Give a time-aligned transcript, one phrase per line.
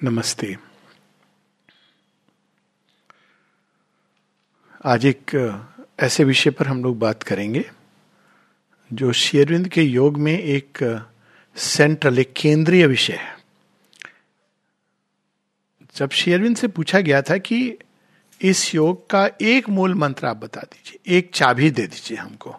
[0.00, 0.56] नमस्ते।
[4.84, 5.32] आज एक
[6.00, 7.64] ऐसे विषय पर हम लोग बात करेंगे,
[8.90, 10.78] जो शेरविंद के योग में एक
[11.56, 13.36] सेंट्रल एक केंद्रीय विषय है।
[15.96, 17.78] जब शेरविंद से पूछा गया था कि
[18.40, 22.56] इस योग का एक मूल मंत्र आप बता दीजिए, एक चाबी दे दीजिए हमको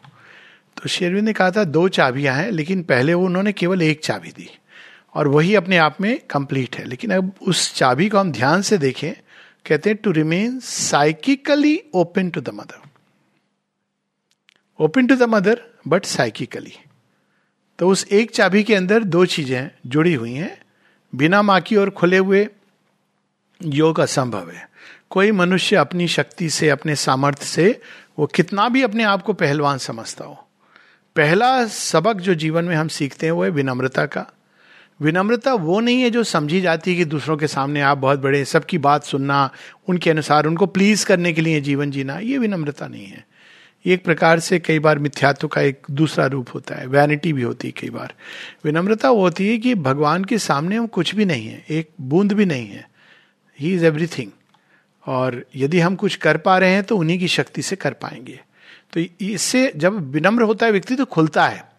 [0.78, 4.32] तो शेरविंद ने कहा था, दो चाबियाँ हैं, लेकिन पहले वो उन्होंने केवल एक चाबी
[4.32, 4.50] दी।
[5.16, 8.78] और वही अपने आप में कंप्लीट है। लेकिन अब उस चाबी को हम ध्यान से
[8.78, 9.14] देखें,
[9.66, 12.82] कहते हैं to remain psychically open to the mother
[14.80, 16.74] open to the mother but psychically
[17.80, 20.62] तो उस एक चाबी के अंदर दो चीज़ें जुड़ी हुई हैं।
[21.16, 22.48] बिना माँ की ओर खुले हुए
[23.64, 24.70] योग असंभव है।
[25.10, 27.82] कोई मनुष्य अपनी शक्ति से, अपने सामर्थ्य से,
[28.20, 30.48] वो कितना भी अपने आप को पहलवान समझता हो।
[31.16, 34.26] पहला सबक जो जीवन में हम सीखते हैं, वो है विनम्रता का।
[35.02, 38.46] विनम्रता वो नहीं है जो समझी जाती है कि दूसरों के सामने आप बहुत बड़े
[38.46, 39.50] सबकी बात सुनना,
[39.88, 43.26] उनके अनुसार, उनको प्लीज़ करने के लिए जीवन जीना, ये विनम्रता नहीं है।
[43.86, 47.42] ये एक प्रकार से कई बार मिथ्यात्व का एक दूसरा रूप होता है वैनिटी भी
[47.42, 48.14] होती है कई बार।
[48.66, 52.34] विनम्रता वो होती है कि भगवान के सामने हम कुछ भी नहीं है, एक बूंद
[52.34, 52.90] भी नहीं है।
[53.60, 54.32] ही इज़ एवरीथिंग
[55.08, 58.40] और यदि हम कुछ कर पा रहे हैं तो उन्हीं की शक्ति से कर पाएँगे।
[58.94, 61.75] तो इससे जब विनम्र होता है व्यक्ति तो खुलता है।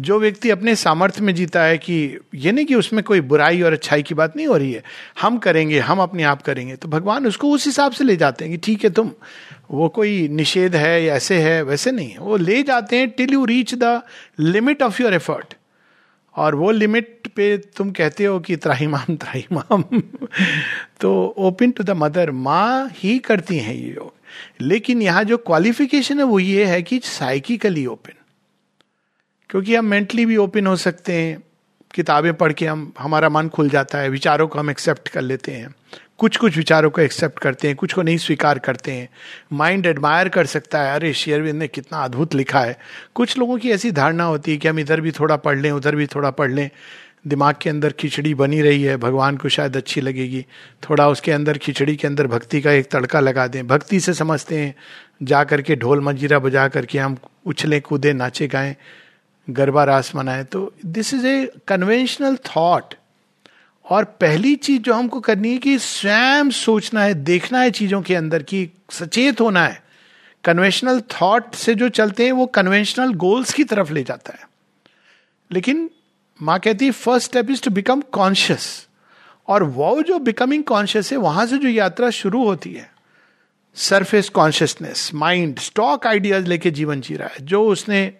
[0.00, 3.72] जो व्यक्ति अपने सामर्थ्य में जीता है कि ये नहीं कि उसमें कोई बुराई और
[3.72, 4.82] अच्छाई की बात नहीं हो रही है,
[5.20, 8.52] हम करेंगे, हम अपने आप करेंगे तो भगवान उसको उस हिसाब से ले जाते हैं
[8.52, 9.10] कि ठीक है तुम,
[9.70, 13.32] वो कोई निषेध है या ऐसे है, वैसे नहीं है। वो ले जाते हैं till
[13.32, 14.02] you reach the
[14.40, 15.54] limit of your effort
[16.36, 19.82] और वो लिमिट पे तुम कहते हो कि त्राहीमाम त्राहीमाम।
[21.00, 24.12] तो ओपन टू द मदर माँ ही करती हैं ये योग।
[24.60, 28.12] लेकिन यहाँ जो क्वालिफिकेशन है वो ये है कि साइकिकली ओपन
[29.50, 31.42] क्योंकि हम मेंटली भी ओपन हो सकते हैं,
[31.94, 35.52] किताबें पढ़ के हम, हमारा मन खुल जाता है, विचारों को हम एक्सेप्ट कर लेते
[35.52, 35.74] हैं।
[36.18, 39.08] कुछ कुछ विचारों को एक्सेप्ट करते हैं, कुछ को नहीं स्वीकार करते हैं।
[39.52, 42.78] माइंड एडमायर कर सकता है, अरे शेयरविंद ने कितना अद्भुत लिखा है।
[43.14, 45.96] कुछ लोगों की ऐसी धारणा होती है कि हम इधर भी थोड़ा पढ़ लें, उधर
[45.96, 46.70] भी थोड़ा पढ़ लें।
[47.26, 50.46] दिमाग के अंदर खिचड़ी बनी रही है, भगवान को शायद अच्छी लगेगी।
[50.90, 54.58] थोड़ा उसके अंदर, खिचड़ी के अंदर भक्ति का एक तड़का लगा दें। भक्ति से समझते
[54.58, 54.74] हैं
[55.22, 58.76] जा करके ढोल मंजीरा बजा करके हम उछलें, कूदें, नाचे, गाएँ।
[59.50, 62.94] गरबा रास मनाए तो this is a conventional thought
[63.86, 68.14] और पहली चीज़ जो हमको करनी है कि स्वयं सोचना है, देखना है चीज़ों के
[68.14, 69.82] अंदर की सचेत होना है।
[70.44, 74.48] कन्वेंशनल थॉट से जो चलते हैं, वो कन्वेंशनल गोल्स की तरफ़ ले जाता है।
[75.50, 75.90] लेकिन
[76.42, 78.86] माँ कहती है first step is to become conscious
[79.48, 82.90] और वो जो बिकमिंग कॉन्शियस है, वहाँ से जो यात्रा शुरू होती है
[83.76, 88.12] surface consciousness mind stock ideas लेके जीवन जी रहा है, जो उसने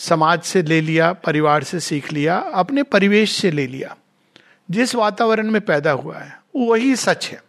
[0.00, 3.96] समाज से ले लिया, परिवार से सीख लिया, अपने परिवेश से ले लिया।
[4.70, 7.42] जिस वातावरण में पैदा हुआ है, वही सच है।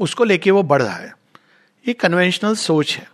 [0.00, 1.16] उसको लेके वो बढ़ रहा है।
[1.88, 3.10] ये कन्वेंशनल सोच है।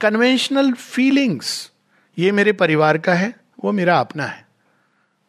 [0.00, 1.70] कन्वेंशनल फीलिंग्स
[2.18, 4.46] ये मेरे परिवार का है, वो मेरा अपना है।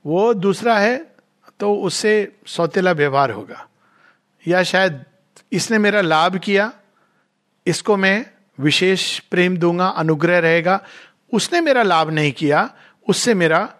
[0.05, 1.05] वो दूसरा है
[1.59, 3.67] तो उससे सौतेला व्यवहार होगा।
[4.47, 5.03] या शायद
[5.51, 6.71] इसने मेरा लाभ किया,
[7.67, 8.25] इसको मैं
[8.59, 10.83] विशेष प्रेम दूँगा, अनुग्रह रहेगा
[11.33, 12.75] उसने मेरा लाभ नहीं किया,
[13.09, 13.73] उससे मेरा,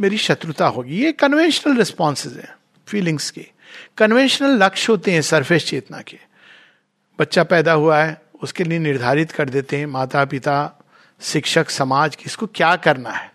[0.00, 2.56] मेरी शत्रुता होगी। ये कन्वेंशनल रिस्पॉन्सेज है
[2.88, 3.46] फीलिंग्स के।
[3.98, 6.18] कन्वेंशनल लक्ष्य होते हैं सरफेस चेतना के।
[7.20, 10.82] बच्चा पैदा हुआ है, उसके लिए निर्धारित कर देते हैं माता पिता
[11.20, 13.32] शिक्षक, समाज किसको क्या करना है?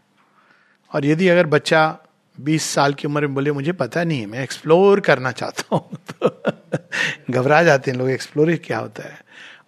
[0.94, 1.98] और यदि अगर बच्चा
[2.40, 5.90] 20 साल की उम्र में बोले, मुझे पता नहीं है, मैं एक्सप्लोर करना चाहता हूँ।
[6.22, 6.42] तो
[7.32, 9.24] घबरा जाते हैं लोग एक्सप्लोर क्या होता है?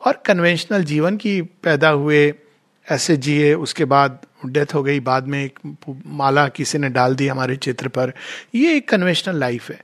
[0.06, 2.34] और कन्वेंशनल जीवन की पैदा हुए
[2.90, 5.60] ऐसे जिए, उसके बाद डेथ हो गई, बाद में एक
[6.08, 8.14] माला किसी ने डाल दी हमारे चित्र पर।
[8.56, 9.80] ये एक कन्वेंशनल लाइफ है।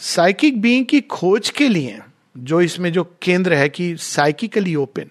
[0.00, 1.98] साइकिक बीइंग की खोज के लिए,
[2.38, 5.10] जो इसमें जो केंद्र है कि साइकिकली ओपन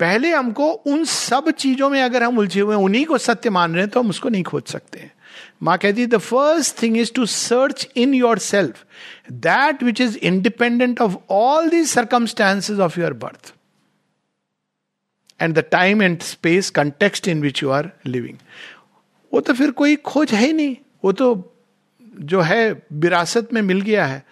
[0.00, 3.82] पहले हमको उन सब चीज़ों में अगर हम उलझे हुए उन्हीं को सत्य मान रहे
[3.82, 5.12] हैं तो हम उसको नहीं खोज सकते हैं।
[5.62, 8.84] माँ कहती the first thing is to search in yourself
[9.32, 13.52] that which is independent of all the circumstances of your birth
[15.40, 18.36] and the time and space context in which you are living
[19.32, 21.54] वो तो फिर कोई खोज है ही नहीं। वो तो
[22.20, 24.22] जो है विरासत में मिल गया है।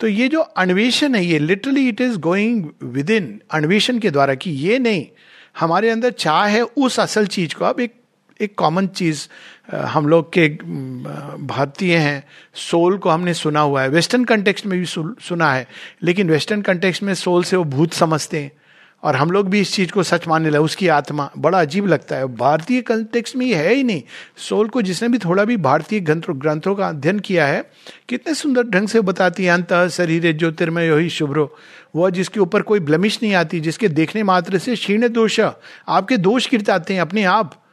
[0.00, 2.64] तो ये जो अन्वेषण है, ये literally it is going
[3.10, 5.06] within अन्वेषण के द्वारा कि ये नहीं,
[5.60, 7.94] हमारे अंदर चाह है उस असल चीज़ को। अब एक
[8.40, 9.26] एक कॉमन चीज़
[9.74, 10.48] हम लोग के
[11.46, 12.24] भारतीय हैं
[12.54, 15.66] सोल को हमने सुना हुआ है। वेस्टर्न कंटेक्स्ट में भी सुना है।
[16.02, 18.52] लेकिन वेस्टर्न कंटेक्स्ट में सोल से वो भूत समझते हैं।
[19.06, 22.16] और हम लोग भी इस चीज़ को सच मानने लगे, उसकी आत्मा। बड़ा अजीब लगता
[22.16, 24.02] है। भारतीय कंटेक्स में ये है ही नहीं।
[24.36, 26.00] सोल को जिसने भी थोड़ा भी भारतीय
[26.34, 27.70] ग्रंथों का अध्ययन किया है,
[28.08, 31.56] कितने सुंदर ढंग से बताती है, अंत शरीर ज्योतिर्मय ही शुभ्रो।
[31.96, 35.40] वह जिसके ऊपर कोई ब्लमिश नहीं आती, जिसके देखने मात्र से क्षीण दोष,
[35.88, 36.62] आपके दोष गिर
[36.94, 37.64] हैं अपने आप।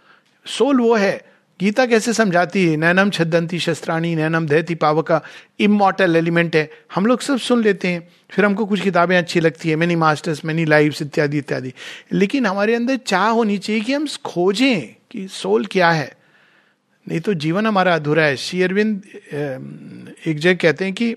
[0.46, 1.33] सोल वो है।
[1.64, 2.76] गीता कैसे समझाती है?
[2.78, 5.22] नैनम छदंती शस्त्राणी, नैनम दहती पावका
[5.60, 9.70] इमोटल एलिमेंट है। हम लोग सब सुन लेते हैं, फिर हमको कुछ किताबें अच्छी लगती
[9.70, 11.74] है मैनी मास्टर्स मैनी लाइव्स इत्यादि इत्यादि।
[12.12, 14.82] लेकिन हमारे अंदर चाह होनी चाहिए कि हम खोजें
[15.12, 16.12] कि सोल क्या है।
[17.08, 19.02] नहीं तो जीवन हमारा अधूरा है। श्री अरविंद
[20.28, 21.16] एक जगह कहते हैं कि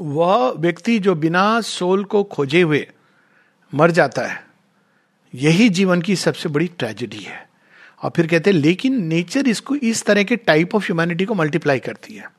[0.00, 2.86] वह व्यक्ति जो बिना सोल को खोजे हुए
[3.72, 4.42] मर जाता है,
[5.34, 7.51] यही जीवन की सबसे बड़ी ट्रेजेडी है।
[8.02, 11.78] और फिर कहते हैं, लेकिन नेचर इसको इस तरह के टाइप ऑफ़ ह्यूमैनिटी को मल्टीप्लाई
[11.78, 12.30] करती है।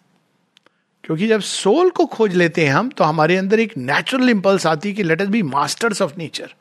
[1.03, 4.89] क्योंकि जब सोल को खोज लेते हैं हम तो हमारे अंदर एक नेचुरल इंपल्स आती
[4.89, 6.53] है कि let's be masters of nature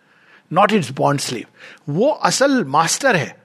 [0.50, 1.44] not its bond slave
[1.88, 3.36] वो असल मास्टर है।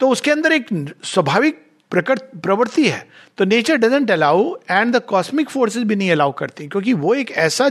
[0.00, 0.66] तो उसके अंदर एक
[1.04, 3.08] स्वाभाविक प्रकट, प्रवृत्ति है।
[3.38, 7.30] तो nature doesn't allow and the cosmic forces भी नहीं अलाउ करती क्योंकि वो एक
[7.30, 7.70] ऐसा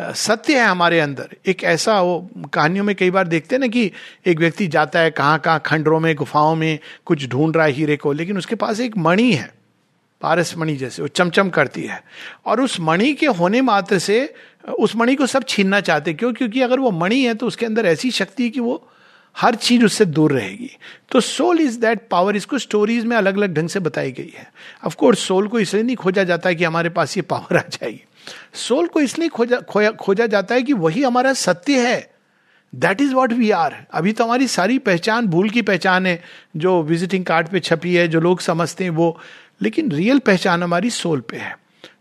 [0.00, 3.90] सत्य है हमारे अंदर। एक ऐसा वो कहानियों में कई बार देखते हैं ना कि
[4.26, 7.96] एक व्यक्ति जाता है कहाँ कहाँ खंडरों में, गुफाओं में, कुछ ढूंढ रहा है हीरे
[7.96, 9.50] को, लेकिन उसके पास एक मणि है,
[10.20, 12.02] पारस मणि जैसे, वो चमचम करती है।
[12.46, 14.34] और उस मणि के होने मात्र से
[14.80, 16.32] उस मणि को सब छीनना चाहते क्यों?
[16.32, 18.88] क्योंकि अगर वो मणि है तो उसके अंदर ऐसी शक्ति है कि वो
[19.36, 20.70] हर चीज़ उससे दूर रहेगी।
[21.10, 24.52] तो सोल इज़ दैट पावर इसको स्टोरीज में अलग अलग ढंग से बताई गई है।
[24.86, 28.04] ऑफकोर्स सोल को इसलिए नहीं खोजा जाता है कि हमारे पास ये पावर आ जाएगी।
[28.54, 32.10] सोल को इसलिए खोजा, खोया, खोजा जाता है कि वही हमारा सत्य है।
[32.74, 36.22] That is what we are अभी तो हमारी सारी पहचान, भूल की पहचान है,
[36.56, 39.20] जो विजिटिंग कार्ड पे छपी है, जो लोग समझते हैं वो।
[39.62, 41.58] लेकिन रियल पहचान हमारी सोल पे है।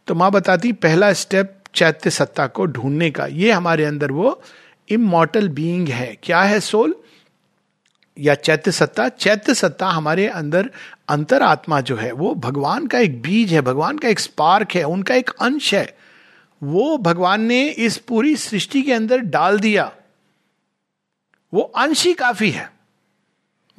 [0.07, 4.41] तो माँ बताती, पहला स्टेप चैत्य सत्ता को ढूँढने का। ये हमारे अंदर वो
[4.89, 6.95] इमोटल बीइंग है। क्या है सोल
[8.19, 9.09] या चैत्य सत्ता?
[9.09, 10.69] चैत्य सत्ता हमारे अंदर
[11.09, 14.83] अंतर आत्मा जो है, वो भगवान का एक बीज है, भगवान का एक स्पार्क है,
[14.83, 15.97] उनका एक अंश है।
[16.63, 19.92] वो भगवान ने इस पूरी सृष्टि के अंदर डाल दिया।
[21.54, 22.71] वो अंश ही काफ़ी है।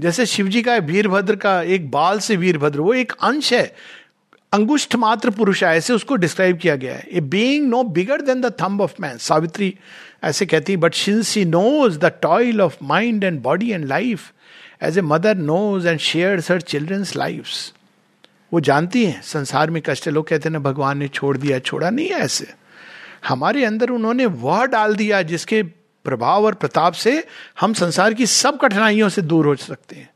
[0.01, 3.77] जैसे शिवजी का वीरभद्र का एक बाल से वीरभद्र, वो एक अंश है।
[4.53, 8.41] अंगुष्ठ मात्र पुरुष है ऐसे उसको डिस्क्राइब किया गया है। A being no bigger than
[8.41, 9.79] the thumb of man Savitri
[10.25, 14.33] ऐसे कहती but since he knows the toil of mind and body and life
[14.83, 17.47] as a mother knows and share her children's life
[18.53, 21.91] वो जानती हैं, संसार में कष्ट लोग कहते हैं, ना, भगवान ने छोड़ दिया, छोड़ा
[21.91, 22.68] नहीं है ऐसे।
[23.29, 25.63] हमारे अंदर उन्होंने वह डाल दिया जिसके
[26.05, 27.27] प्रभाव और प्रताप से
[27.61, 30.11] हम संसार की सब कठिनाइयों से दूर हो सकते हैं।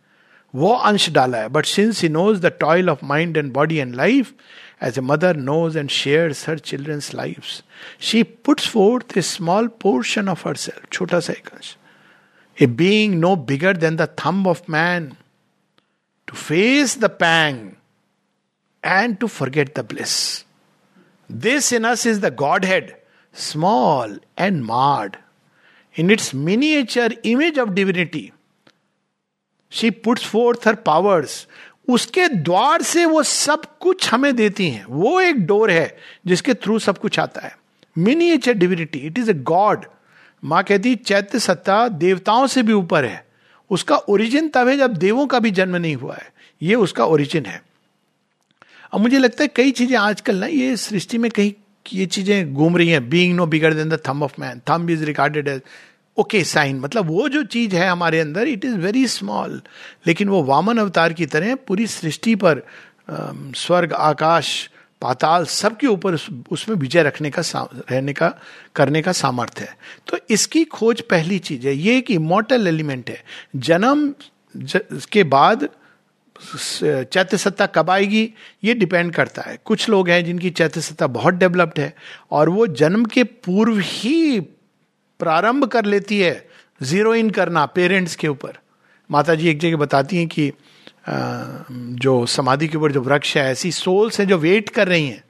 [0.55, 3.95] वो अंश डाला है। But since he knows the toil of mind and body and
[3.95, 4.33] life
[4.83, 7.43] as a mother knows and share her children's life
[8.01, 11.77] she puts forth a small portion of her self छोटा सा एक अंश
[12.63, 15.13] a being no bigger than the thumb of man
[16.29, 17.71] to face the pang
[18.85, 20.45] and to forget the bliss
[21.73, 22.35] in us is the
[22.65, 22.93] godhead
[23.35, 25.17] small and marred
[25.99, 28.33] in its miniature image of divinity
[29.71, 31.49] she puts forth her powers
[31.89, 36.79] उसके द्वार से वो सब कुछ हमें देती हैं। वो एक डोर है जिसके थ्रू
[36.79, 37.59] सब कुछ आता है।
[37.99, 39.85] Miniature divinity it is a god
[40.45, 43.27] माँ कहती, चैत्य सत्ता देवताओं से भी ऊपर है।
[43.71, 46.33] उसका ओरिजिन तब है जब देवों का भी जन्म नहीं हुआ है।
[46.63, 47.63] ये उसका ओरिजिन है।
[48.93, 51.53] अब मुझे लगता है कई चीज़ें आजकल ना ये सृष्टि में कहीं
[51.87, 55.05] ये चीज़ें घूम रही हैं। Being no bigger than the thumb of man thumb is
[55.05, 55.61] recorded as
[56.17, 59.61] okay sign मतलब वो जो चीज़ है हमारे अंदर इट इज़ वेरी स्मॉल
[60.07, 62.63] लेकिन वो वामन अवतार की तरह पूरी सृष्टि पर
[63.57, 64.71] स्वर्ग आकाश
[65.03, 68.29] पाताल सबके ऊपर उस, उसमें विजय रखने का रहने का
[68.77, 69.77] करने का सामर्थ्य है।
[70.09, 73.23] तो इसकी खोज पहली चीज़ है। ये एक इमोटल एलिमेंट है।
[73.57, 74.13] जन्म
[74.55, 74.81] ज,
[75.13, 75.69] के बाद
[76.43, 78.33] चैत्य सत्ता कब आएगी,
[78.65, 81.95] ये डिपेंड करता है। कुछ लोग हैं जिनकी चैत्य सत्ता बहुत डेवलप्ड है
[82.31, 84.41] और वो जन्म के पूर्व ही
[85.21, 86.35] प्रारंभ कर लेती है
[86.81, 88.59] ज़ीरो इन करना पेरेंट्स के ऊपर।
[89.11, 90.53] माता जी एक जगह बताती हैं कि
[91.99, 95.23] जो समाधि के ऊपर जो वृक्ष है, ऐसी सोल्स हैं जो वेट कर रही हैं।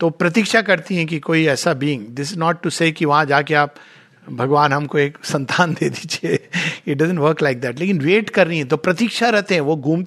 [0.00, 3.54] तो प्रतीक्षा करती हैं कि कोई ऐसा बींग दिस नॉट टू से कि वहाँ जाके
[3.54, 3.74] आप
[4.26, 6.38] भगवान हमको एक संतान दे दीजिए।
[6.86, 9.76] It doesn't work like that लेकिन वेट कर रही है तो प्रतीक्षा रहते हैं, वो
[9.76, 10.04] घूम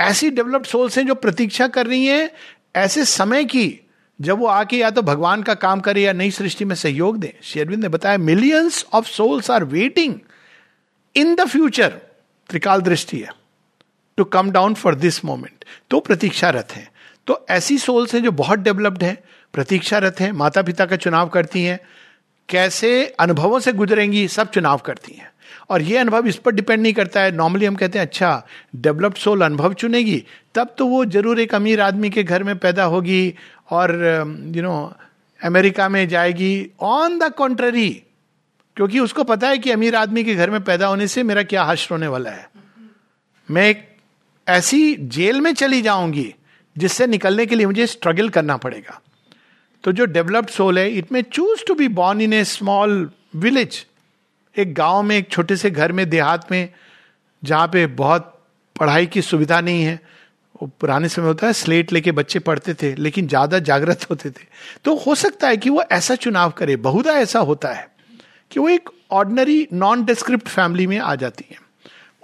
[0.00, 2.30] ऐसी डेवलप्ड सोल्स हैं जो प्रतीक्षा कर रही हैं,
[2.76, 3.80] ऐसे समय की,
[4.20, 7.32] जब वो आके या तो भगवान का काम करे या नई सृष्टि में सहयोग दे।
[7.42, 10.14] शेरविंद ने बताया millions of souls are waiting
[11.16, 11.98] in the future
[12.50, 13.30] त्रिकाल दृष्टि है।
[14.18, 16.88] To come down for this moment तो प्रतीक्षारत है।
[17.26, 19.16] तो ऐसी सोल्स हैं जो बहुत डेवलप्ड है
[19.54, 21.78] प्रतीक्षारत है माता पिता का चुनाव करती हैं
[22.48, 25.30] कैसे अनुभवों से गुजरेंगी, सब चुनाव करती हैं।
[25.70, 29.16] और ये अनुभव इस पर डिपेंड नहीं करता है। नॉर्मली हम कहते हैं अच्छा डेवलप्ड
[29.16, 30.22] सोल अनुभव चुनेगी,
[30.54, 33.34] तब तो वो ज़रूर एक अमीर आदमी के घर में पैदा होगी
[33.70, 33.94] और
[34.56, 34.76] यू नो
[35.40, 37.90] अमेरिका में जाएगी। ऑन द कॉन्ट्ररी
[38.76, 41.62] क्योंकि उसको पता है कि अमीर आदमी के घर में पैदा होने से मेरा क्या
[41.64, 42.48] हश्र होने वाला है।
[43.48, 43.86] मैं एक
[44.46, 46.34] ऐसी जेल में चली जाऊँगी,
[46.76, 49.00] जिससे निकलने के लिए मुझे स्ट्रगल करना पड़ेगा।
[49.86, 53.86] तो जो डेवलप्ड सोल है it may choose to be born in a small village
[54.56, 56.68] एक गाँव में, एक छोटे से घर में, देहात में,
[57.44, 58.42] जहाँ पे बहुत
[58.80, 60.00] पढ़ाई की सुविधा नहीं है।
[60.62, 64.44] वो पुराने समय होता है स्लेट लेके बच्चे पढ़ते थे, लेकिन ज़्यादा जागृत होते थे।
[64.84, 67.88] तो हो सकता है कि वो ऐसा चुनाव करे, बहुधा ऐसा होता है,
[68.50, 71.56] कि वो एक ऑर्डनरी नॉन डिस्क्रिप्ट फैमिली में आ जाती है।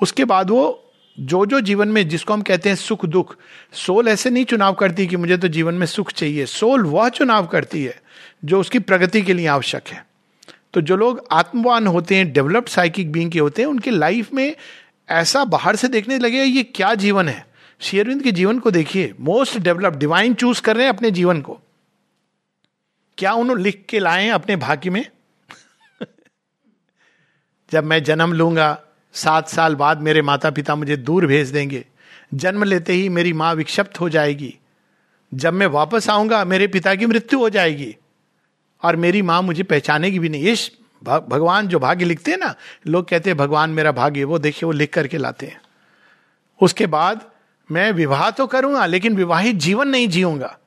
[0.02, 0.82] उसके बाद वो
[1.21, 3.37] जो जो जीवन में जिसको हम कहते हैं सुख दुख,
[3.73, 7.47] सोल ऐसे नहीं चुनाव करती कि मुझे तो जीवन में सुख चाहिए। सोल वह चुनाव
[7.47, 8.02] करती है
[8.45, 10.07] जो उसकी प्रगति के लिए आवश्यक है।
[10.75, 14.57] तो जो लोग आत्मवान होते हैं, डेवलप्ड साइकिक बींग के होते हैं, उनके लाइफ में
[15.09, 17.47] ऐसा बाहर से देखने लगे, ये क्या जीवन है?
[17.81, 21.61] शेरविंद के जीवन को देखिए। मोस्ट डेवलप डिवाइन चूज़ कर रहे हैं अपने जीवन को।
[23.19, 25.07] क्या उन्होंने लिख के लाए अपने भाग्य में?
[27.73, 31.85] जब मैं जन्म लूँगा सात साल बाद मेरे माता पिता मुझे दूर भेज देंगे।
[32.35, 34.59] जन्म लेते ही मेरी माँ विक्षिप्त हो जाएगी।
[35.35, 37.97] जब मैं वापस आऊँगा, मेरे पिता की मृत्यु हो जाएगी।
[38.83, 40.57] और मेरी माँ मुझे पहचानेगी भी नहीं। ये
[41.04, 42.54] भगवान जो भाग्य लिखते हैं ना,
[42.87, 45.61] लोग कहते हैं, भगवान मेरा भाग्य वो देखिए, वो लिख करके लाते हैं।
[46.61, 47.21] उसके बाद
[47.71, 50.59] मैं विवाह तो करूँगा, लेकिन विवाहित जीवन नहीं जीऊँगा।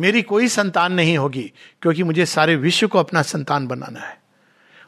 [0.00, 1.52] मेरी कोई संतान नहीं होगी,
[1.82, 4.20] क्योंकि मुझे सारे विश्व को अपना संतान बनाना है।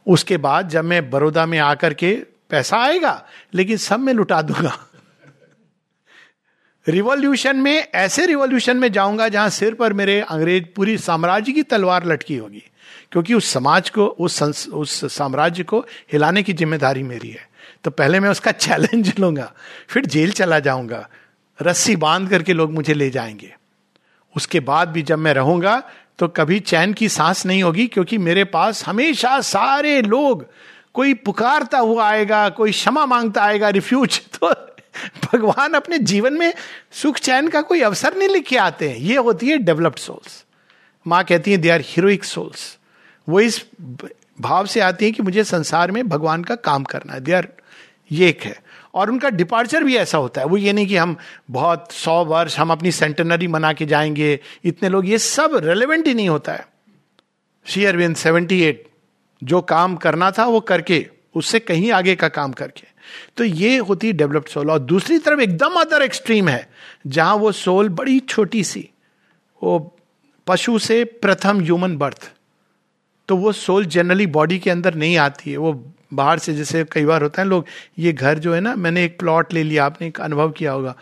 [0.06, 3.22] उसके बाद जब मैं बड़ौदा में आकर के पैसा आएगा
[3.54, 4.78] लेकिन सब मैं लुटा दूँगा।
[6.86, 12.06] रिवॉल्यूशन में ऐसे रिवॉल्यूशन में जाऊँगा जहाँ सिर पर मेरे अंग्रेज़ पूरी साम्राज्य की तलवार
[12.06, 12.62] लटकी होगी
[13.12, 15.78] क्योंकि उस समाज को उस संस, उस साम्राज्य को
[16.12, 17.46] हिलाने की ज़िम्मेदारी मेरी है।
[17.84, 19.52] तो पहले मैं उसका चैलेंज लूँगा
[19.88, 21.08] फिर जेल चला जाऊँगा
[21.58, 23.54] रस्सी बाँध करके लोग मुझे ले जाएँगे।
[24.34, 25.82] उसके बाद भी जब मैं रहूँगा
[26.18, 30.46] तो कभी चैन की सांस नहीं होगी क्योंकि मेरे पास हमेशा सारे लोग
[30.98, 34.50] कोई पुकारता हुआ आएगा, कोई क्षमा माँगता आएगा रिफ्यूज तो
[35.24, 36.54] भगवान अपने जीवन में
[36.92, 40.44] सुख चैन का कोई अवसर नहीं लिखे आते हैं। ये होती है डेवलप्ड सोल्स
[41.06, 42.78] माँ कहती है दे आर हीरोइक सोल्स
[43.28, 43.64] वो इस
[44.40, 47.48] भाव से आती है कि मुझे संसार में भगवान का काम करना है। दे आर
[48.12, 48.56] ये एक है।
[48.94, 51.16] और उनका डिपार्चर भी ऐसा होता है। वो ये नहीं कि हम
[51.50, 56.14] बहुत सौ वर्ष हम अपनी सेंटेनरी मना के जाएँगे। इतने लोग, ये सब रेलिवेंट ही
[56.14, 56.68] नहीं होता है।
[57.66, 58.88] शी अरविंद सेवेंटी एट
[59.42, 62.86] जो काम करना था वो करके, उससे कहीं आगे का काम करके।
[63.36, 66.68] तो ये होती है डेवलप्ड सोल और दूसरी तरफ़ एकदम अदर एक्सट्रीम है,
[67.06, 68.88] जहाँ वो सोल बड़ी छोटी सी,
[69.62, 69.96] वो
[70.46, 72.32] पशु से प्रथम ह्यूमन बर्थ
[73.28, 75.72] तो वो सोल जनरली बॉडी के अंदर नहीं आती है। वो
[76.14, 77.66] बाहर से जैसे कई बार होता है लोग,
[77.98, 80.94] ये घर जो है ना, मैंने एक प्लॉट ले लिया, आपने एक अनुभव किया होगा।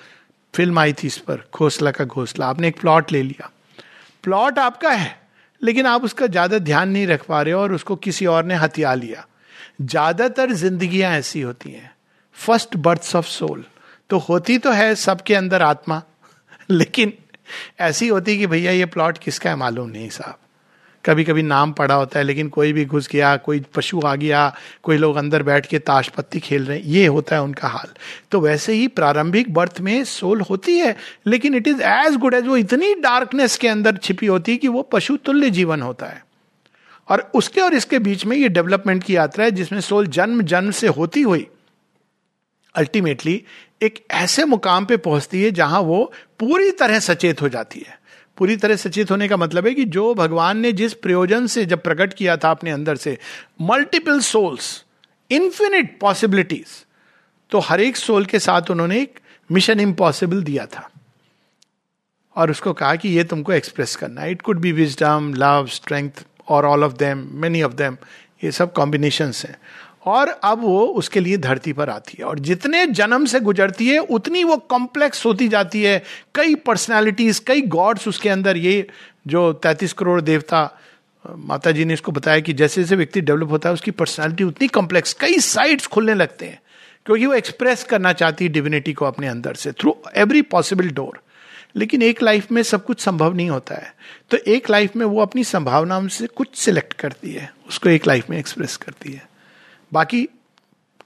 [0.54, 3.50] फ़िल्म आई थी इस पर, घोसला का घोसला, आपने एक प्लॉट ले लिया।
[4.22, 5.25] प्लॉट आपका है।
[5.62, 8.54] लेकिन आप उसका ज़्यादा ध्यान नहीं रख पा रहे हो और उसको किसी और ने
[8.54, 9.26] हथिया लिया।
[9.82, 11.94] ज़्यादातर जिंदगियाँ ऐसी होती हैं।
[12.34, 13.64] फ़र्स्ट बर्थ ऑफ़ सोल
[14.10, 16.02] तो होती तो है सबके अंदर आत्मा,
[16.70, 17.12] लेकिन
[17.80, 20.38] ऐसी होती कि भैया ये प्लॉट किसका है मालूम नहीं साहब।
[21.06, 24.56] कभी कभी नाम पड़ा होता है, लेकिन कोई भी घुस गया, कोई पशु आ गया,
[24.82, 27.88] कोई लोग अंदर बैठ के ताश पत्ती खेल रहे हैं, ये होता है उनका हाल।
[28.30, 30.96] तो वैसे ही प्रारंभिक बर्थ में सोल होती है,
[31.26, 34.68] लेकिन it is as good as वो इतनी डार्कनेस के अंदर छिपी होती है कि
[34.68, 36.25] वो पशु तुल्य जीवन होता है।
[37.08, 40.70] और उसके और इसके बीच में ये डेवलपमेंट की यात्रा है, जिसमें सोल जन्म जन्म
[40.70, 41.46] से होती हुई
[42.75, 43.42] अल्टीमेटली
[43.82, 48.05] एक ऐसे मुकाम पे पहुँचती है जहाँ वो पूरी तरह सचेत हो जाती है।
[48.38, 51.82] पूरी तरह सचेत होने का मतलब है कि जो भगवान ने जिस प्रयोजन से जब
[51.82, 53.18] प्रकट किया था अपने अंदर से
[53.60, 54.84] मल्टीपल सोल्स
[55.30, 56.66] इंफिनिट पॉसिबिलिटीज
[57.50, 59.18] तो हर एक सोल के साथ उन्होंने एक
[59.52, 60.90] मिशन इम्पॉसिबल दिया था।
[62.36, 66.10] और उसको कहा कि ये तुमको एक्सप्रेस करना it could be wisdom love strength
[66.48, 67.96] और all of them many of them
[68.44, 69.56] ये सब कॉम्बिनेशन हैं।
[70.06, 73.98] और अब वो उसके लिए धरती पर आती है। और जितने जन्म से गुजरती है,
[73.98, 76.02] उतनी वो कॉम्प्लेक्स होती जाती है।
[76.34, 78.86] कई पर्सनालिटीज कई गॉड्स उसके अंदर। ये
[79.26, 80.70] जो तैतीस करोड़ देवता
[81.25, 84.68] माता जी ने इसको बताया कि जैसे जैसे व्यक्ति डेवलप होता है, उसकी पर्सनैलिटी उतनी
[84.68, 86.60] कॉम्प्लेक्स कई साइड्स खुलने लगते हैं,
[87.06, 91.20] क्योंकि वो एक्सप्रेस करना चाहती है डिविनिटी को अपने अंदर से थ्रू एवरी पॉसिबल डोर
[91.76, 93.94] लेकिन एक लाइफ में सब कुछ संभव नहीं होता है।
[94.30, 98.30] तो एक लाइफ में वो अपनी संभावनाओं से कुछ सिलेक्ट करती है, उसको एक लाइफ
[98.30, 99.28] में एक्सप्रेस करती है।
[99.92, 100.28] बाकी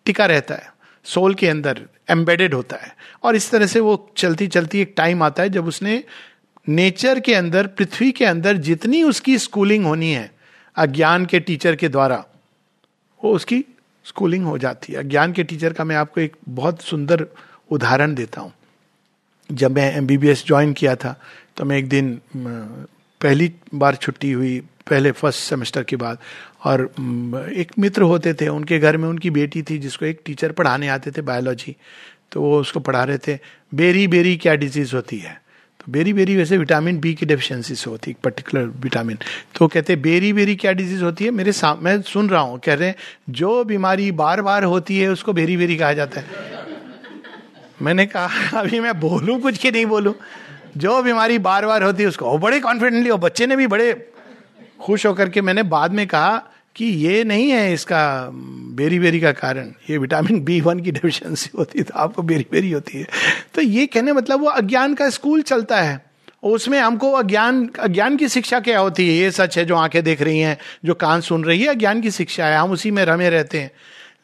[0.06, 0.72] टिका रहता है,
[1.06, 5.22] सोल के अंदर एम्बेडेड होता है। और इस तरह से वो चलती चलती एक टाइम
[5.22, 6.02] आता है जब उसने
[6.68, 10.30] नेचर के अंदर, पृथ्वी के अंदर जितनी उसकी स्कूलिंग होनी है,
[10.76, 12.24] अज्ञान के टीचर के द्वारा,
[13.20, 13.64] वो उसकी
[14.04, 17.26] स्कूलिंग हो जाती है। अज्ञान के टीचर का मैं आपको एक बहुत सुंदर
[17.70, 18.52] उदाहरण देता हूँ।
[19.50, 21.14] जब मैं M B B S join किया था
[21.56, 26.18] तो मैं एक दिन पहली बार छुट्टी हुई पहले फ़र्स्ट सेमेस्टर के बाद।
[26.64, 26.80] और
[27.54, 31.10] एक मित्र होते थे, उनके घर में उनकी बेटी थी, जिसको एक टीचर पढ़ाने आते
[31.10, 31.76] थे बायोलॉजी
[32.32, 33.38] तो वो उसको पढ़ा रहे थे,
[33.74, 35.32] बेरी बेरी, क्या डिज़ीज़ होती है?
[35.80, 39.18] तो बेरी बेरी वैसे विटामिन बी की डेफिशिएंसी से होती है, एक पर्टिकुलर विटामिन
[39.54, 41.30] तो कहते हैं बेरी बेरी, क्या डिज़ीज़ होती है?
[41.30, 42.96] मेरे साथ मैं सुन रहा हूँ, कह रहे हैं,
[43.30, 46.26] जो बीमारी बार बार होती है, उसको बेरी बेरी कहा जाता है।
[47.82, 50.14] मैंने कहा, अभी मैं बोलूँ, कुछ के नहीं बोलूँ।
[50.76, 53.92] जो बीमारी बार बार होती है, उसको बड़े कॉन्फिडेंटली और बच्चे ने भी बड़े
[54.80, 56.42] खुश होकर के मैंने बाद में कहा
[56.76, 58.30] कि ये नहीं है इसका
[58.74, 62.46] बेरी बेरी का कारण। ये विटामिन बी वन की डेफिशिएंसी होती है तो आपको बेरी
[62.52, 63.06] बेरी होती है।
[63.54, 66.10] तो ये कहने मतलब वो अज्ञान का स्कूल चलता है।
[66.42, 69.14] उसमें हमको अज्ञान अज्ञान की शिक्षा क्या होती है?
[69.14, 72.10] ये सच है जो आँखें देख रही हैं, जो कान सुन रही है, अज्ञान की
[72.10, 73.70] शिक्षा है, हम उसी में रमे रहते हैं।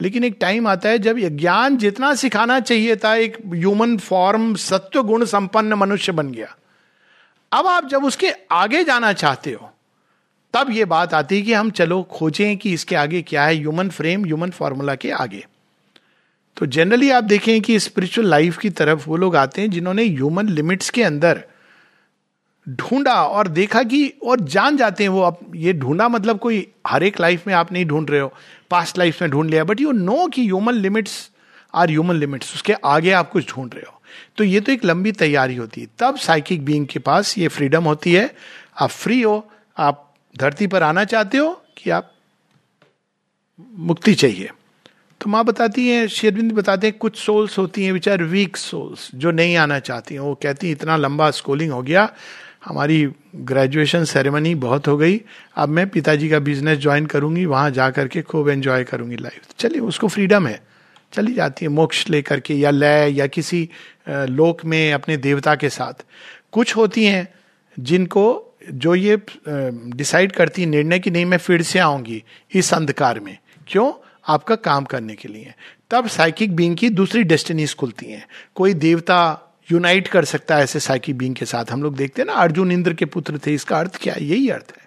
[0.00, 5.02] लेकिन एक टाइम आता है जब ज्ञान जितना सिखाना चाहिए था, एक ह्यूमन फॉर्म सत्व
[5.02, 6.56] गुण संपन्न मनुष्य बन गया।
[7.52, 9.70] अब आप जब उसके आगे जाना चाहते हो
[10.56, 13.88] तब ये बात आती है कि हम चलो खोजें कि इसके आगे क्या है ह्यूमन
[13.88, 15.44] फ्रेम ह्यूमन फॉर्मूला के आगे।
[16.56, 20.48] तो जनरली आप देखें कि स्पिरिचुअल लाइफ की तरफ़ वो लोग आते हैं जिन्होंने ह्यूमन
[20.48, 21.42] लिमिट्स के अंदर
[22.68, 27.02] ढूंढा और देखा कि और जान जाते हैं वो अब ये ढूंढा मतलब कोई हर
[27.02, 28.32] एक लाइफ में आप नहीं ढूंढ रहे हो
[28.70, 31.30] पास्ट लाइफ में ढूंढ लिया बट यू नो कि human limits
[31.75, 34.00] are human limits उसके आगे आप कुछ ढूंढ रहे हो।
[34.36, 37.84] तो ये तो एक लंबी तैयारी होती है। तब साइकिक बींग के पास ये फ्रीडम
[37.84, 38.34] होती है।
[38.80, 40.05] आप फ्री हो, आप
[40.38, 42.12] धरती पर आना चाहते हो कि आप
[43.78, 44.50] मुक्ति चाहिए?
[45.21, 49.11] तो माँ बताती हैं शेरविंद बताते हैं, कुछ सोल्स होती हैं विच आर वीक सोल्स
[49.14, 52.09] जो नहीं आना चाहती हैं। वो कहती हैं, इतना लंबा स्कूलिंग हो गया,
[52.64, 55.21] हमारी ग्रेजुएशन सेरेमनी बहुत हो गई,
[55.57, 59.81] अब मैं पिताजी का बिज़नेस ज्वाइन करूँगी, वहाँ जा करके खूब एंजॉय करूँगी लाइफ चलिए,
[59.81, 60.61] उसको फ्रीडम है।
[61.12, 63.69] चली जाती है, मोक्ष लेकर के, या लय, या किसी
[64.09, 66.05] लोक में अपने देवता के साथ।
[66.52, 67.28] कुछ होती हैं
[67.78, 73.37] जिनको जो ये डिसाइड करती निर्णय कि नहीं, मैं फिर से आऊँगी इस अंधकार में।
[73.68, 73.92] क्यों?
[74.26, 75.52] आपका काम करने के लिए।
[75.91, 79.19] तब साइकिक बींग की दूसरी डेस्टिनीज खुलती हैं। कोई देवता
[79.69, 82.73] यूनाइट कर सकता है ऐसे साइकिक बींग के साथ। हम लोग देखते हैं ना, अर्जुन
[82.73, 84.25] इंद्र के पुत्र थे, इसका अर्थ क्या है?
[84.25, 84.84] यही अर्थ है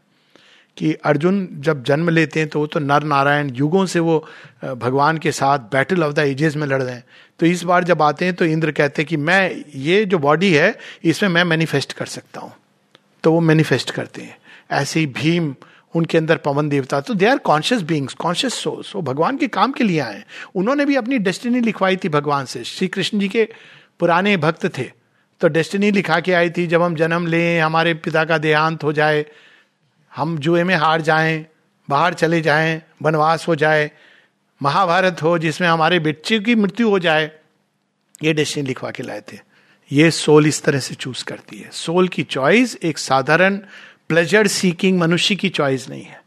[0.78, 4.18] कि अर्जुन जब जन्म लेते हैं तो वो तो नर नारायण युगों से वो
[4.64, 7.04] भगवान के साथ बैटल ऑफ़ द एजेस में लड़ रहे हैं।
[7.40, 10.54] तो इस बार जब आते हैं तो इंद्र कहते हैं कि मैं, ये जो बॉडी
[10.54, 12.52] है, इसमें मैं मैनिफेस्ट कर सकता हूँ।
[13.24, 14.38] तो वो मैनिफेस्ट करते हैं।
[14.72, 15.56] ऐसे ही भीम,
[15.96, 19.72] उनके अंदर पवन देवता तो they are conscious beings conscious souls वो भगवान के काम
[19.72, 20.24] के लिए आए।
[20.56, 23.50] उन्होंने भी अपनी डेस्टिनी लिखवाई थी भगवान से। श्री कृष्ण जी के
[24.00, 24.92] पुराने भक्त थे।
[25.42, 28.94] तो डेस्टिनी लिखा के आई थी, जब हम जन्म लें, हमारे पिता का देहांत हो
[28.94, 29.26] जाए,
[30.16, 31.46] हम जुए में हार जाएँ,
[31.90, 33.92] बाहर चले जाएँ, वनवास हो जाए,
[34.62, 37.32] महाभारत हो, जिसमें हमारे बच्चे की मृत्यु हो जाए,
[38.24, 39.49] ये डेस्टिनी लिखवा के लाए थे।
[39.92, 43.58] ये सोल इस तरह से चूज़ करती है। सोल की चॉइस एक साधारण
[44.10, 46.22] प्लेजर सीकिंग मनुष्य की चॉइस नहीं है।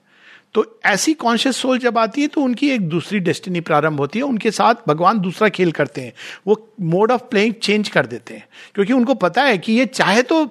[0.54, 4.24] तो ऐसी कॉन्शियस सोल जब आती है तो उनकी एक दूसरी डेस्टिनी प्रारंभ होती है।
[4.24, 6.12] उनके साथ भगवान दूसरा खेल करते हैं।
[6.46, 10.22] वो मोड ऑफ़ प्लेइंग चेंज कर देते हैं। क्योंकि उनको पता है कि ये चाहे
[10.22, 10.50] तो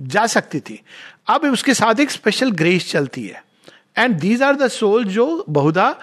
[0.00, 0.82] जा सकती थी।
[1.26, 3.44] अब उसके साथ एक स्पेशल ग्रेस चलती है।
[3.98, 6.00] And these are the soul जो बहुधा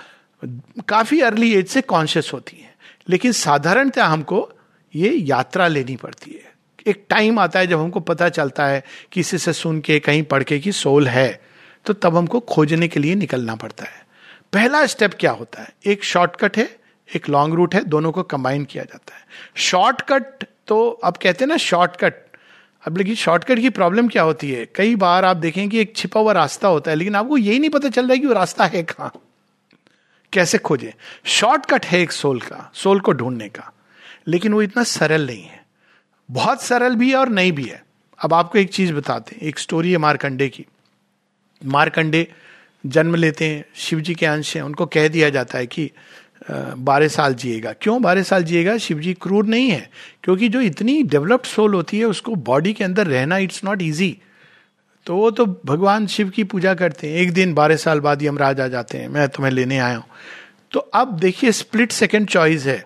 [0.87, 2.73] काफ़ी अर्ली एज से कॉन्शियस होती है।
[3.09, 4.49] लेकिन साधारणतः हमको
[4.95, 6.51] ये यात्रा लेनी पड़ती है।
[6.87, 10.43] एक टाइम आता है जब हमको पता चलता है किसी से सुन के, कहीं पढ़
[10.43, 11.41] के कि सोल है
[11.85, 14.05] तो तब हमको खोजने के लिए निकलना पड़ता है।
[14.53, 15.73] पहला स्टेप क्या होता है?
[15.85, 16.67] एक शॉर्टकट है,
[17.09, 19.21] एक लॉन्ग रूट है, दोनों को कंबाइन किया जाता है।
[19.55, 22.13] शॉर्टकट तो अब कहते हैं ना शॉर्टकट
[22.83, 24.65] अब लेकिन शॉर्टकट की प्रॉब्लम क्या होती है?
[24.75, 27.69] कई बार आप देखें कि एक छिपा हुआ रास्ता होता है, लेकिन आपको यही नहीं
[27.69, 29.11] पता चल रहा है कि वो रास्ता है कहाँ।
[30.33, 30.93] कैसे खोजे?
[31.25, 33.71] शॉर्टकट है एक सोल का, सोल को ढूँढने का।
[34.31, 35.59] लेकिन वो इतना सरल नहीं है।
[36.29, 37.83] बहुत सरल भी है और नहीं भी है।
[38.19, 40.65] अब आपको एक चीज़ बताते हैं, एक स्टोरी है मारकंडे की।
[41.61, 42.27] मारकंडे
[42.83, 45.89] जन्म लेते हैं शिव जी के अंश हैं। उनको कह दिया जाता है कि
[46.49, 48.77] बारह साल जिएगा। क्यों बारह साल जिएगा?
[48.77, 49.89] शिव जी क्रूर नहीं है,
[50.23, 54.17] क्योंकि जो इतनी डेवलप्ड सोल होती है, उसको बॉडी के अंदर रहना इट्स नॉट ईजी
[55.05, 58.59] तो वो तो भगवान शिव की पूजा करते हैं। एक दिन बारह साल बाद यमराज
[58.59, 60.05] आ जाते हैं, मैं तुम्हें लेने आया हूँ।
[60.71, 62.83] तो अब देखिए स्प्लिट सेकेंड चॉइस है।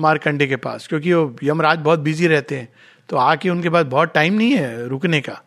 [0.00, 2.68] मारकंडे के पास, क्योंकि वो यमराज बहुत बिज़ी रहते हैं
[3.08, 5.40] तो आके उनके पास बहुत टाइम नहीं है रुकने का।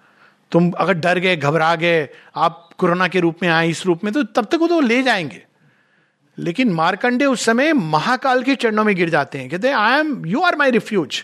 [0.52, 4.14] तुम अगर डर गए, घबरा गए, आप कोरोना के रूप में आए, इस रूप में
[4.14, 5.44] तो तब तक वो तो ले जाएँगे।
[6.38, 10.26] लेकिन मारकंडे उस समय महाकाल के चरणों में गिर जाते हैं। कहते हैं I am
[10.26, 11.24] you are my refuge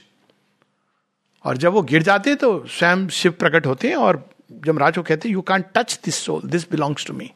[1.45, 4.23] और जब वो गिर जाते हैं तो स्वयं शिव प्रकट होते हैं और
[4.65, 7.31] जब राज को कहते हैं you can touch this soul this belongs to me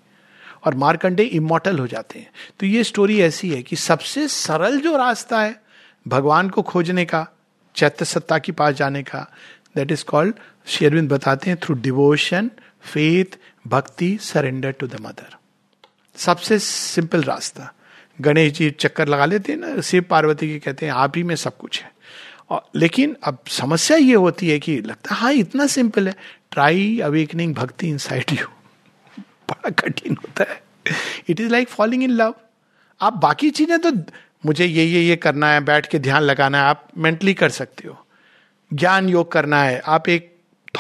[0.66, 4.96] और मारकंडे इमोटल हो जाते हैं। तो ये स्टोरी ऐसी है कि सबसे सरल जो
[4.98, 5.63] रास्ता है
[6.06, 7.28] भगवान को खोजने का,
[7.76, 9.28] चैत्य सत्ता के पास जाने का
[9.76, 10.36] दैट इज़ कॉल्ड
[10.68, 12.50] शेरविंद बताते हैं थ्रू डिवोशन
[12.84, 13.38] फेथ
[13.68, 15.36] भक्ति सरेंडर टू द मदर
[16.16, 17.74] सबसे सिंपल रास्ता।
[18.20, 21.36] गणेश जी चक्कर लगा लेते हैं ना, शिव पार्वती के कहते हैं, आप ही में
[21.36, 21.92] सब कुछ है।
[22.50, 26.16] और लेकिन अब समस्या ये होती है कि लगता है हाँ इतना सिंपल है।
[26.52, 28.48] ट्राई अवेकनिंग भक्ति इन साइड यू
[29.50, 30.62] बड़ा कठिन होता है।
[31.30, 32.36] It is like falling in love
[33.02, 33.92] आप बाकी चीज़ें तो
[34.46, 37.88] मुझे ये ये ये करना है, बैठ के ध्यान लगाना है, आप मेंटली कर सकते
[37.88, 38.06] हो।
[38.74, 40.34] ज्ञान योग करना है, आप एक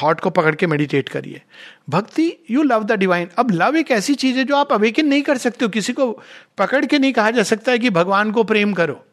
[0.04, 1.42] थॉट को पकड़ के मेडिटेट करिए।
[1.90, 5.22] भक्ति यू लव द डिवाइन अब लव एक ऐसी चीज़ है जो आप अवेकन नहीं
[5.22, 6.22] कर सकते हो। किसी को
[6.58, 9.06] पकड़ के नहीं कहा जा सकता है कि भगवान को प्रेम करो।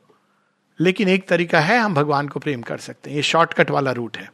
[0.80, 4.16] लेकिन एक तरीका है, हम भगवान को प्रेम कर सकते हैं। ये शॉर्टकट वाला रूट
[4.16, 4.32] है।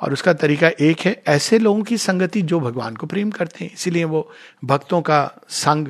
[0.00, 3.74] और उसका तरीका एक है, ऐसे लोगों की संगति जो भगवान को प्रेम करते हैं।
[3.74, 4.32] इसीलिए वो
[4.64, 5.88] भक्तों का संग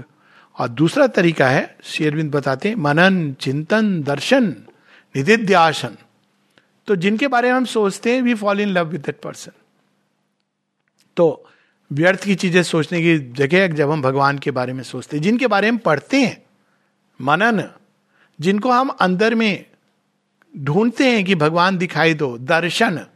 [0.61, 4.45] और दूसरा तरीका है शेरविंद बताते हैं, मनन, चिंतन, दर्शन
[5.15, 5.97] निधिध्यासन
[6.87, 9.53] तो जिनके बारे में हम सोचते हैं we fall in love with that person
[11.17, 11.47] तो
[11.91, 15.47] व्यर्थ की चीज़ें सोचने की जगह जब हम भगवान के बारे में सोचते हैं, जिनके
[15.47, 16.43] बारे में पढ़ते हैं,
[17.21, 17.63] मनन,
[18.41, 19.65] जिनको हम अंदर में
[20.55, 23.07] ढूंढते हैं कि भगवान दिखाई दो, दर्शन,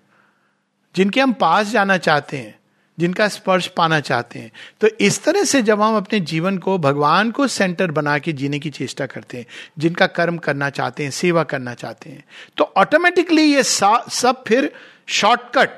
[0.94, 2.58] जिनके हम पास जाना चाहते हैं
[2.98, 7.30] जिनका स्पर्श पाना चाहते हैं। तो इस तरह से जब हम अपने जीवन को भगवान
[7.30, 9.46] को सेंटर बना के जीने की चेष्टा करते हैं,
[9.78, 12.24] जिनका कर्म करना चाहते हैं, सेवा करना चाहते हैं
[12.56, 14.72] तो ऑटोमेटिकली ये सब फिर
[15.06, 15.70] शॉर्टकट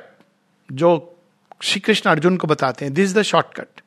[0.70, 0.90] जो
[1.62, 3.80] श्री कृष्ण अर्जुन को बताते हैं दिस द शॉर्टकट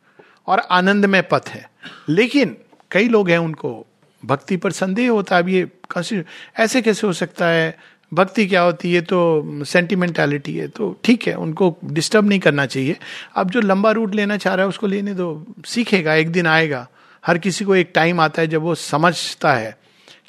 [0.48, 1.70] और आनंद में पथ है।
[2.10, 2.56] लेकिन
[2.92, 3.86] कई लोग हैं उनको
[4.24, 6.24] भक्ति पर संदेह होता है, अब ये
[6.58, 7.78] ऐसे कैसे हो सकता है?
[8.14, 12.98] भक्ति क्या होती है तो सेंटिमेंटैलिटी है तो ठीक है, उनको डिस्टर्ब नहीं करना चाहिए।
[13.36, 16.88] अब जो लंबा रूट लेना चाह रहा है, उसको लेने दो, सीखेगा, एक दिन आएगा।
[17.26, 19.78] हर किसी को एक टाइम आता है जब वो समझता है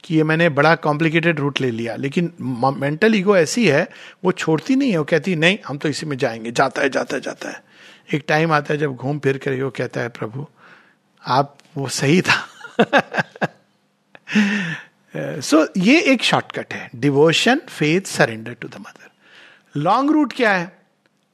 [0.04, 2.32] कि ये मैंने बड़ा कॉम्प्लिकेटेड रूट ले लिया। लेकिन
[2.76, 3.88] मेंटल ईगो ऐसी है,
[4.24, 7.16] वो छोड़ती नहीं है, वो कहती नहीं, हम तो इसी में जाएँगे। जाता है जाता
[7.16, 7.62] है जाता है।
[8.14, 10.46] एक टाइम आता है जब घूम फिर कर वो कहता है, प्रभु,
[11.26, 12.48] आप वो सही था।
[15.16, 16.90] सो uh, so, ये एक शॉर्टकट है.
[16.96, 19.10] Devotion faith surrender to the mother
[19.76, 20.78] long route क्या है?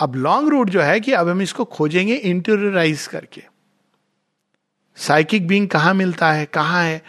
[0.01, 3.43] अब लॉन्ग रूट जो है कि अब हम इसको खोजेंगे इंटरराइज करके.
[4.97, 6.47] साइकिक बींग कहाँ मिलता है?
[6.47, 7.03] कहाँ है?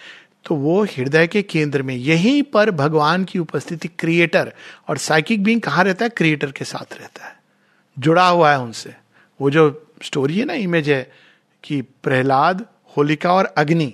[0.46, 4.54] तो वो हृदय के केंद्र में यहीं पर भगवान की उपस्थिति क्रिएटर
[4.88, 6.10] और साइकिक बींग कहाँ रहता है?
[6.10, 7.36] क्रिएटर के साथ रहता है.
[8.00, 8.94] जुड़ा हुआ है उनसे.
[9.42, 11.12] वो जो स्टोरी है ना इमेज है
[11.64, 12.66] कि प्रहलाद
[12.98, 13.94] होलिका और अग्नि.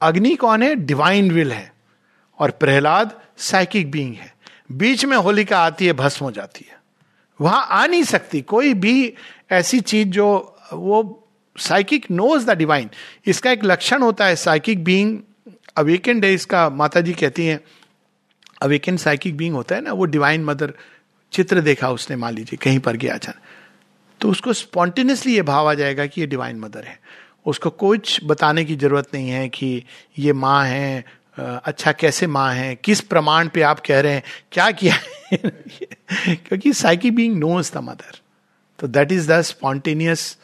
[0.00, 0.74] अग्नि कौन है?
[0.74, 1.79] डिवाइन विल है.
[2.40, 4.34] और प्रहलाद साइकिक बीइंग है।
[4.72, 6.78] बीच में होलिका आती है, भस्म हो जाती है।
[7.40, 9.14] वहाँ आ नहीं सकती। कोई भी
[9.50, 12.90] ऐसी चीज़ जो वो साइकिक नोज़ द डिवाइन
[13.26, 15.18] इसका एक लक्षण होता है साइकिक बीइंग
[15.76, 17.60] अवेकेंड है इसका माता जी कहती हैं
[18.62, 20.74] अवेकेंड साइकिक बीइंग होता है ना, वो डिवाइन मदर
[21.32, 23.38] चित्र देखा उसने, मान लीजिए, कहीं पर गया अचानक।
[24.20, 27.00] तो उसको स्पॉन्टेनियसली ये भाव आ जाएगा कि ये डिवाइन मदर है।
[27.46, 29.84] उसको कुछ बताने की ज़रूरत नहीं है कि
[30.18, 31.04] ये माँ है
[31.40, 32.76] अच्छा कैसे माँ है?
[32.76, 34.22] किस प्रमाण पे आप कह रहे हैं?
[34.52, 34.96] क्या किया
[36.34, 38.18] क्योंकि psyche being knows the mother.
[38.78, 40.38] तो that is the spontaneous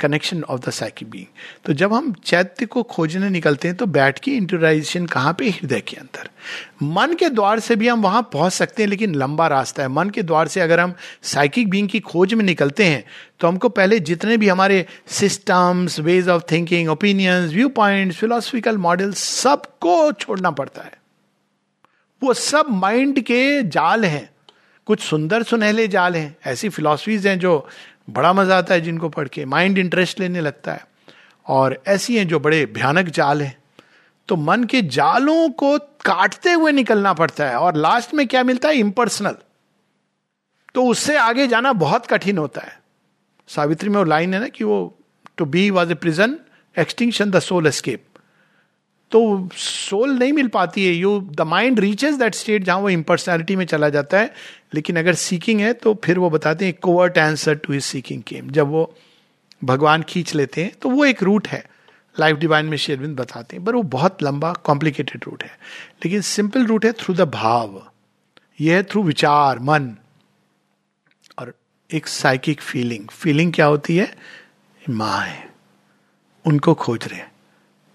[0.00, 1.26] connection of the psychic being
[1.64, 5.48] तो जब हम चैत्य को खोजने निकलते हैं तो बैठ के इंटरलाइजेशन कहाँ पे?
[5.48, 6.28] हृदय के अंदर।
[6.82, 10.10] मन के द्वार से भी हम वहाँ पहुँच सकते हैं, लेकिन लंबा रास्ता है। मन
[10.10, 13.04] के द्वार से अगर हम साइकिक बीइंग की खोज में निकलते हैं
[13.40, 20.12] तो हमको पहले जितने भी हमारे systems ways of thinking opinions viewpoint philosophical model सबको
[20.12, 20.92] छोड़ना पड़ता है।
[22.22, 24.28] वो सब माइंड के जाल हैं।
[24.86, 27.68] कुछ सुंदर सुनहले जाल हैं। ऐसी फिलोसफीज हैं जो
[28.08, 30.86] बड़ा मज़ा आता है जिनको पढ़ के। माइंड इंटरेस्ट लेने लगता है।
[31.46, 33.56] और ऐसी हैं जो बड़े भयानक जाल हैं।
[34.28, 38.68] तो मन के जालों को काटते हुए निकलना पड़ता है और लास्ट में क्या मिलता
[38.68, 38.76] है?
[38.76, 39.36] इम्पर्सनल
[40.74, 42.78] तो उससे आगे जाना बहुत कठिन होता है।
[43.48, 44.98] सावित्री में वो लाइन है ना कि वो
[45.36, 46.36] to be was a prison
[46.76, 48.04] extinction the soul escape
[49.12, 53.56] तो सोल नहीं मिल पाती है। You the mind reaches that state जहाँ वो इम्पर्सनैलिटी
[53.56, 54.32] में चला जाता है।
[54.72, 58.50] लेकिन अगर सीकिंग है तो फिर वो बताते हैं covert answer to his seeking came
[58.50, 58.92] जब वो
[59.64, 61.64] भगवान खींच लेते हैं तो वो एक रूट है।
[62.16, 65.58] लाइफ डिवाइन में शेरविंद बताते हैं, पर वो बहुत लंबा कॉम्प्लिकेटेड रूट है।
[66.04, 67.82] लेकिन सिंपल रूट है थ्रू द भाव
[68.60, 69.96] यह है थ्रू विचार, मन।
[71.38, 71.52] और
[71.90, 74.14] एक साइकिक फीलिंग फीलिंग क्या होती है?
[74.80, 75.44] माँ है।
[76.44, 77.30] उनको खोज रहे हैं।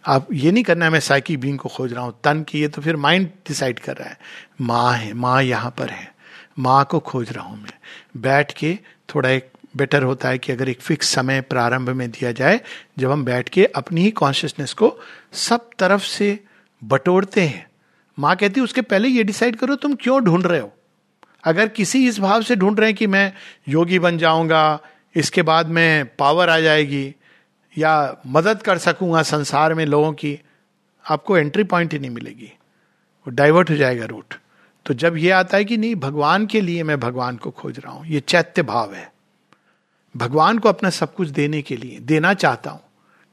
[0.06, 2.68] आप ये नहीं करना है, मैं साइकिक बींग को खोज रहा हूँ। तन की ये
[2.68, 4.18] तो फिर माइंड डिसाइड कर रहा है।
[4.62, 6.14] माँ है, माँ यहाँ पर है।
[6.60, 7.74] माँ को खोज रहा हूँ मैं।
[8.18, 8.80] बैठ के
[9.16, 12.62] थोड़ा एक बेटर होता है कि अगर एक फिक्स समय प्रारंभ में दिया जाए,
[13.00, 15.00] जब हम बैठ के अपनी ही कॉन्शियसनेस को
[15.34, 16.40] सब तरफ़ से
[16.84, 17.72] बटोरते हैं।
[18.20, 20.74] माँ कहती है, उसके पहले ये डिसाइड करो तुम क्यों ढूंढ रहे हो?
[21.44, 23.34] अगर किसी इस भाव से ढूंढ रहे हैं कि मैं
[23.70, 24.80] योगी बन जाऊँगा,
[25.16, 27.16] इसके बाद में पावर आ जाएगी
[27.78, 30.40] या मदद कर सकूँगा संसार में लोगों की,
[31.10, 32.54] आपको एंट्री पॉइंट ही नहीं मिलेगी।
[33.28, 34.34] वो डाइवर्ट हो जाएगा रूट
[34.86, 37.94] तो जब ये आता है कि नहीं, भगवान के लिए मैं भगवान को खोज रहा
[37.94, 39.12] हूँ, ये चैत्य भाव है।
[40.16, 42.82] भगवान को अपना सब कुछ देने के लिए, देना चाहता हूँ।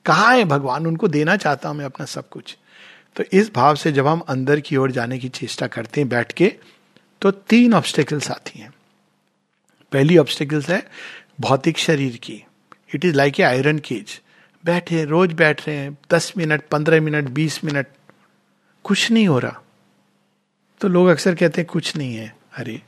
[0.06, 0.86] कहा है भगवान?
[0.86, 2.56] उनको देना चाहता हूँ मैं अपना सब कुछ।
[3.16, 6.32] तो इस भाव से जब हम अंदर की ओर जाने की चेष्टा करते हैं बैठ
[6.32, 6.52] के
[7.22, 8.72] तो तीन ऑब्स्टेकल्स आती हैं।
[9.92, 10.82] पहली ऑब्स्टेकल्स है
[11.40, 12.42] भौतिक शरीर की।
[12.94, 14.20] It is like a iron cage
[14.64, 17.86] बैठे, रोज बैठ रहे हैं, दस मिनट, पंद्रह मिनट, बीस मिनट।
[18.84, 19.62] कुछ नहीं हो रहा।
[20.80, 22.82] तो लोग अक्सर कहते हैं, कुछ नहीं है, अरे,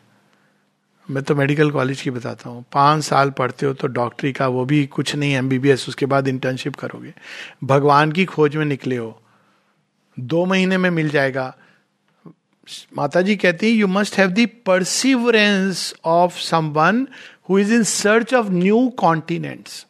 [1.10, 4.64] मैं तो मेडिकल कॉलेज की बताता हूँ। पाँच साल पढ़ते हो तो डॉक्टरी का वो
[4.64, 7.14] भी कुछ नहीं एम बी बी एस उसके बाद इंटर्नशिप करोगे।
[7.64, 9.22] भगवान की खोज में निकले हो।
[10.20, 11.56] दो महीने में मिल जाएगा।
[12.96, 17.08] माता जी कहती है you must have the perseverance of someone
[17.50, 19.86] who is in search of new continents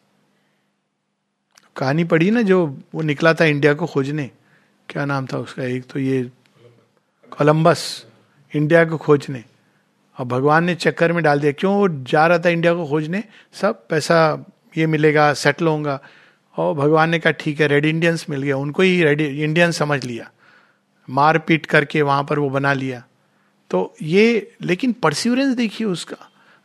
[1.76, 4.30] कहानी पढ़ी ना जो वो निकला था इंडिया को खोजने?
[4.88, 5.64] क्या नाम था उसका?
[5.64, 6.30] एक तो ये
[7.38, 8.06] कोलंबस,
[8.54, 9.44] इंडिया को खोजने।
[10.18, 13.24] और भगवान ने चक्कर में डाल दिया, क्यों वो जा रहा था इंडिया को खोजने?
[13.52, 14.44] सब पैसा
[14.76, 16.00] ये मिलेगा सेटल होगा।
[16.56, 20.04] और भगवान ने कहा, ठीक है रेड इंडियंस मिल गया। उनको ही रेड इंडियन समझ
[20.04, 20.30] लिया।
[21.10, 23.04] मार पीट करके वहाँ पर वो बना लिया।
[23.70, 26.16] तो ये, लेकिन परस्यूरेंस देखिए उसका।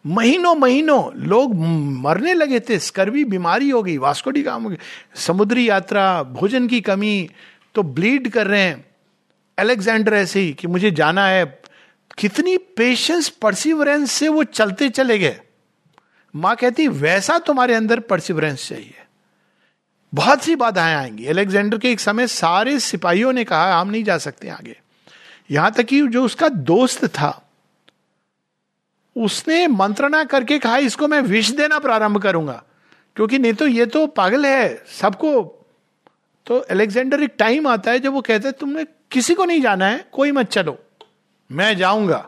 [0.08, 1.56] महीनों महीनों लोग
[2.02, 4.78] मरने लगे थे, स्कर्वी बीमारी हो गई वास्कोडी काम हो गई
[5.16, 7.30] समुद्री यात्रा, भोजन की कमी
[7.76, 8.86] तो ब्लीड कर रहे हैं।
[9.58, 11.62] अलेक्जेंडर ऐसे ही कि मुझे जाना है।
[12.18, 15.42] कितनी पेशेंस परसिवरेंस से वो चलते चले गए।
[16.36, 18.94] माँ कहती, वैसा तुम्हारे अंदर परसिवरेंस चाहिए।
[20.14, 24.18] बहुत सी बाधाएँ आएँगी। अलेक्जेंडर के एक समय सारे सिपाहियों ने कहा, हम नहीं जा
[24.18, 24.82] सकते आगे।
[25.52, 27.50] यहाँ तक कि जो उसका दोस्त था,
[29.18, 32.64] उसने मंत्रणा करके कहा, इसको मैं विष देना प्रारंभ करूँगा।
[33.16, 35.66] क्योंकि नहीं तो ये तो पागल है सबको।
[36.46, 38.86] तो अलेक्जेंडर एक टाइम आता है जब वो कहते हैं, तुमने
[39.16, 40.78] किसी को नहीं जाना है, कोई मत चलो।
[41.50, 42.28] मैं जाऊँगा।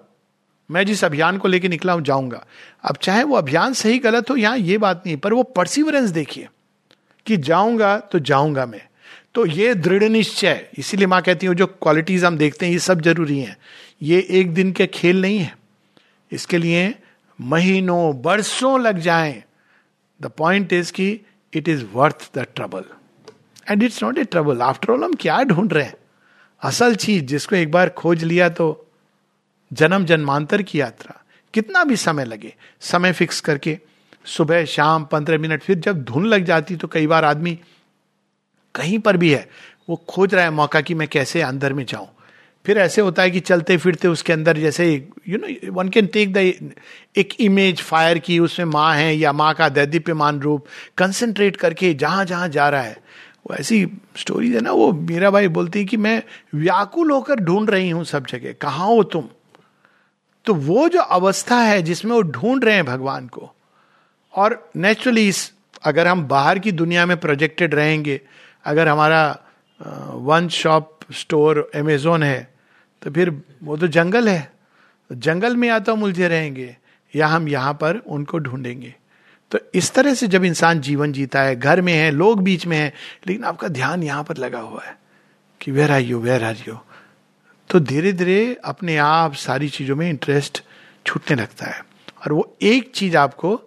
[0.70, 2.46] मैं जिस अभियान को लेकर निकला हूँ, जाऊँगा।
[2.84, 6.48] अब चाहे वो अभियान सही गलत हो, यहाँ ये बात नहीं पर वो परसिवरेंस देखिए
[7.26, 8.82] कि जाऊँगा तो जाऊँगा मैं।
[9.36, 13.02] तो ये दृढ़ निश्चय, इसीलिए माँ कहती हूँ, जो क्वालिटीज हम देखते हैं, ये सब
[13.02, 13.58] ज़रूरी हैं।
[14.02, 15.58] ये एक दिन के खेल नहीं है।
[16.32, 16.94] इसके लिए
[17.40, 19.44] महीनों, बरसों लग जाएँ।
[20.22, 21.22] द पॉइंट इज़ कि
[21.54, 22.84] it is worth the trouble
[23.72, 25.94] and it's not a trouble after all हम क्या ढूंढ रहे हैं?
[26.62, 28.68] असल चीज़ जिसको एक बार खोज लिया तो
[29.72, 31.22] जन्म जन्मांतर की यात्रा।
[31.54, 33.78] कितना भी समय लगे, समय फिक्स करके
[34.26, 37.58] सुबह, शाम, पंद्रह मिनट, फिर जब धुन लग जाती तो कई बार आदमी
[38.76, 39.48] कहीं पर भी है,
[39.90, 42.08] वो खोज रहा है मौका कि मैं कैसे अंदर में जाऊँ।
[42.66, 44.86] फिर ऐसे होता है कि चलते फिरते उसके अंदर जैसे
[45.28, 46.38] you know one can take the
[47.18, 50.66] एक इमेज फायर की उसमें माँ है या माँ का दैदीप्यमान रूप
[50.98, 52.98] कंसंट्रेट करके जहाँ जहाँ जा रहा है।
[53.54, 53.86] ऐसी
[54.18, 56.22] स्टोरीज है ना, वो मीरा भाई बोलती है कि मैं
[56.56, 59.28] व्याकुल होकर ढूंढ रही हूँ सब जगह, कहा हो तुम?
[60.46, 63.52] तो वो जो अवस्था है जिसमें वो ढूंढ रहे हैं भगवान को,
[64.34, 65.52] और नेचुरली इस,
[65.84, 68.20] अगर हम बाहर की दुनिया में प्रोजेक्टेड रहेंगे,
[68.66, 69.40] अगर हमारा
[70.12, 72.54] वन शॉप स्टोर अमेजोन है
[73.02, 73.30] तो फिर
[73.64, 74.52] वो तो जंगल है।
[75.10, 76.76] जंगल में या तो हम उलझे रहेंगे,
[77.14, 78.94] या हम यहाँ पर उनको ढूंढेंगे।
[79.52, 82.78] तो इस तरह से जब इंसान जीवन जीता है, घर में है, लोग बीच में
[82.78, 82.94] है,
[83.28, 84.98] लेकिन आपका ध्यान यहाँ पर लगा हुआ है
[85.62, 86.78] कि where are you where are you
[87.70, 90.64] तो धीरे धीरे अपने आप सारी चीज़ों में इंटरेस्ट
[91.06, 91.80] छूटने लगता है।
[92.18, 93.60] और वो एक चीज़ आपको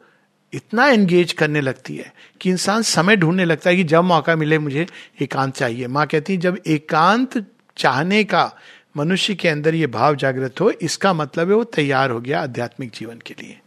[0.53, 4.59] इतना एंगेज करने लगती है कि इंसान समय ढूँढने लगता है कि जब मौका मिले
[4.59, 4.87] मुझे
[5.21, 7.45] एकांत चाहिए। माँ कहती है, जब एकांत
[7.77, 8.51] चाहने का
[8.97, 12.91] मनुष्य के अंदर ये भाव जागृत हो, इसका मतलब है वो तैयार हो गया आध्यात्मिक
[12.95, 13.60] जीवन के लिए।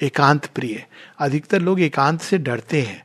[0.00, 0.84] एकांत प्रिय।
[1.18, 3.02] अधिकतर लोग एकांत से डरते हैं।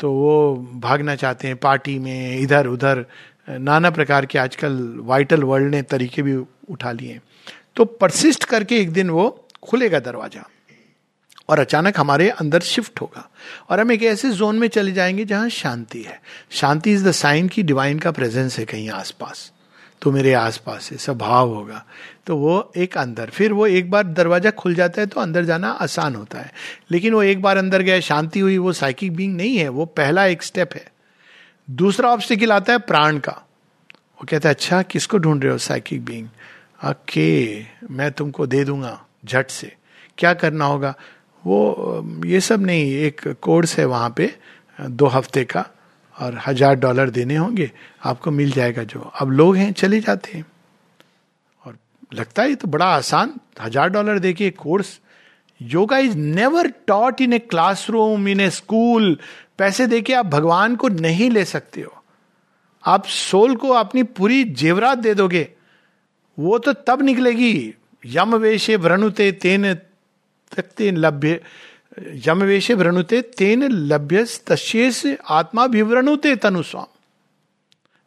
[0.00, 3.04] तो वो भागना चाहते हैं, पार्टी में, इधर उधर,
[3.48, 6.34] नाना प्रकार के आजकल वाइटल वर्ल्ड ने तरीके भी
[6.70, 7.20] उठा लिए
[7.76, 9.28] तो परसिस्ट करके एक दिन वो
[9.62, 10.48] खुलेगा दरवाज़ा
[11.48, 13.28] और अचानक हमारे अंदर शिफ्ट होगा
[13.70, 16.20] और हम एक ऐसे जोन में चले जाएँगे जहाँ शांति है।
[16.50, 19.52] शांति इज़ द साइन की डिवाइन का प्रेजेंस है कहीं आसपास।
[20.02, 21.84] तो मेरे आसपास है, स्वभाव होगा।
[22.26, 25.70] तो वो एक अंदर, फिर वो एक बार दरवाज़ा खुल जाता है तो अंदर जाना
[25.70, 26.52] आसान होता है।
[26.90, 30.26] लेकिन वो एक बार अंदर गए शांति हुई, वो साइकिक बींग नहीं है, वो पहला
[30.26, 30.86] एक स्टेप है।
[31.68, 33.32] दूसरा ऑब्स्टिकल आता है प्राण का।
[33.92, 36.28] वो कहता है अच्छा किसको ढूंढ रहे हो साइकिक बींग
[36.86, 37.60] ओके
[37.90, 39.72] मैं तुमको दे दूँगा, झट से।
[40.18, 40.94] क्या करना होगा?
[41.44, 44.34] वो, ये सब नहीं, एक कोर्स है वहाँ पे,
[44.80, 45.64] दो हफ़्ते का।
[46.20, 47.70] और हज़ार डॉलर देने होंगे,
[48.04, 50.44] आपको मिल जाएगा जो। अब लोग हैं, चले जाते हैं।
[51.64, 51.76] और
[52.12, 54.98] लगता है तो बड़ा आसान, हज़ार डॉलर दे के course.
[55.60, 59.16] Yoga is never taught in a classroom in a school
[59.58, 62.02] पैसे दे के आप भगवान को नहीं ले सकते हो।
[62.84, 65.48] आप सोल को अपनी पूरी जेवरात दे दोगे,
[66.38, 69.72] वो तो तब निकलेगी। यम वेशे व्रणुते तेन
[70.52, 71.40] तकते लभ्य।
[71.98, 76.86] यम वेशे व्रणुते तेन लभ्य तशेष आत्मा विवरणुते तनुस्वाम।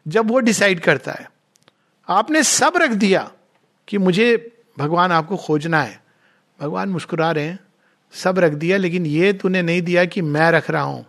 [0.07, 1.31] जब वो डिसाइड करता है,
[2.09, 3.31] आपने सब रख दिया
[3.87, 6.03] कि मुझे भगवान आपको खोजना है।
[6.61, 7.59] भगवान मुस्कुरा रहे हैं,
[8.13, 11.05] सब रख दिया, लेकिन ये तूने नहीं दिया कि मैं रख रहा हूँ।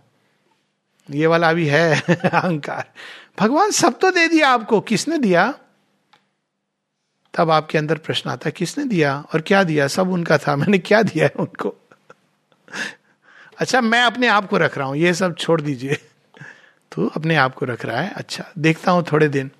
[1.11, 2.93] ये वाला अभी है अहंकार।
[3.41, 5.55] भगवान सब तो दे दिया आपको, किसने दिया?
[7.35, 9.87] तब आपके अंदर प्रश्न आता किसने दिया और क्या दिया?
[9.87, 11.77] सब उनका था, मैंने क्या दिया है उनको?
[13.59, 15.95] अच्छा मैं अपने आप को रख रहा हूँ, ये सब छोड़ दीजिए।
[16.93, 19.51] तो अपने आप को रख रहा है अच्छा देखता हूँ थोड़े दिन।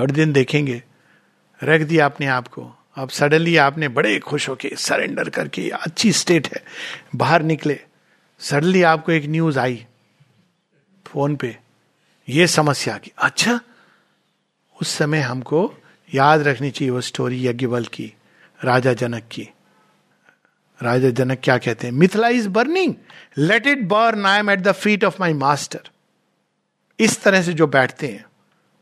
[0.00, 0.82] थोड़े दिन देखेंगे।
[1.64, 6.48] रख दिया अपने आप को। अब सडनली आपने बड़े खुश होके सरेंडर करके, अच्छी स्टेट
[6.54, 6.62] है,
[7.16, 7.80] बाहर निकले।
[8.40, 9.86] सडनली आपको एक न्यूज़ आई
[11.06, 11.58] फ़ोन पे,
[12.28, 13.60] ये समस्या की। अच्छा
[14.80, 15.74] उस समय हमको
[16.14, 18.14] याद रखनी चाहिए वो स्टोरी यज्ञवल की,
[18.64, 19.48] राजा जनक की।
[20.82, 21.94] राजा जनक क्या कहते हैं?
[21.94, 22.94] Mithila is burning
[23.38, 25.80] let it burn I am at the feet of my master
[27.00, 28.24] इस तरह से जो बैठते हैं,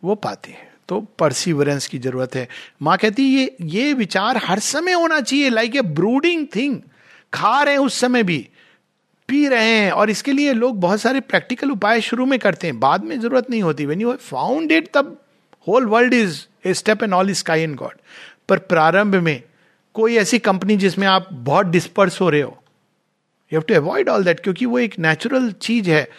[0.05, 2.49] वो पाते हैं। तो परसिवरेंस की ज़रूरत है।
[2.83, 6.81] माँ कहती है, ये ये विचार हर समय होना चाहिए। लाइक ए ब्रूडिंग थिंग
[7.35, 8.49] खा रहे हैं उस समय भी।
[9.29, 12.81] पी रहे हैं। और इसके लिए लोग बहुत सारे प्रैक्टिकल उपाय शुरू में करते हैं।
[12.81, 15.23] बाद में ज़रूरत नहीं होती। वेन यू फाउंड इट तब
[15.69, 17.95] whole world is a step and all sky in god
[18.49, 19.43] पर प्रारंभ में
[19.95, 22.59] कोई ऐसी कंपनी जिसमें आप बहुत डिस्पर्स हो रहे हो।
[23.53, 26.11] You have to avoid all that क्योंकि वो एक नेचुरल चीज़ है।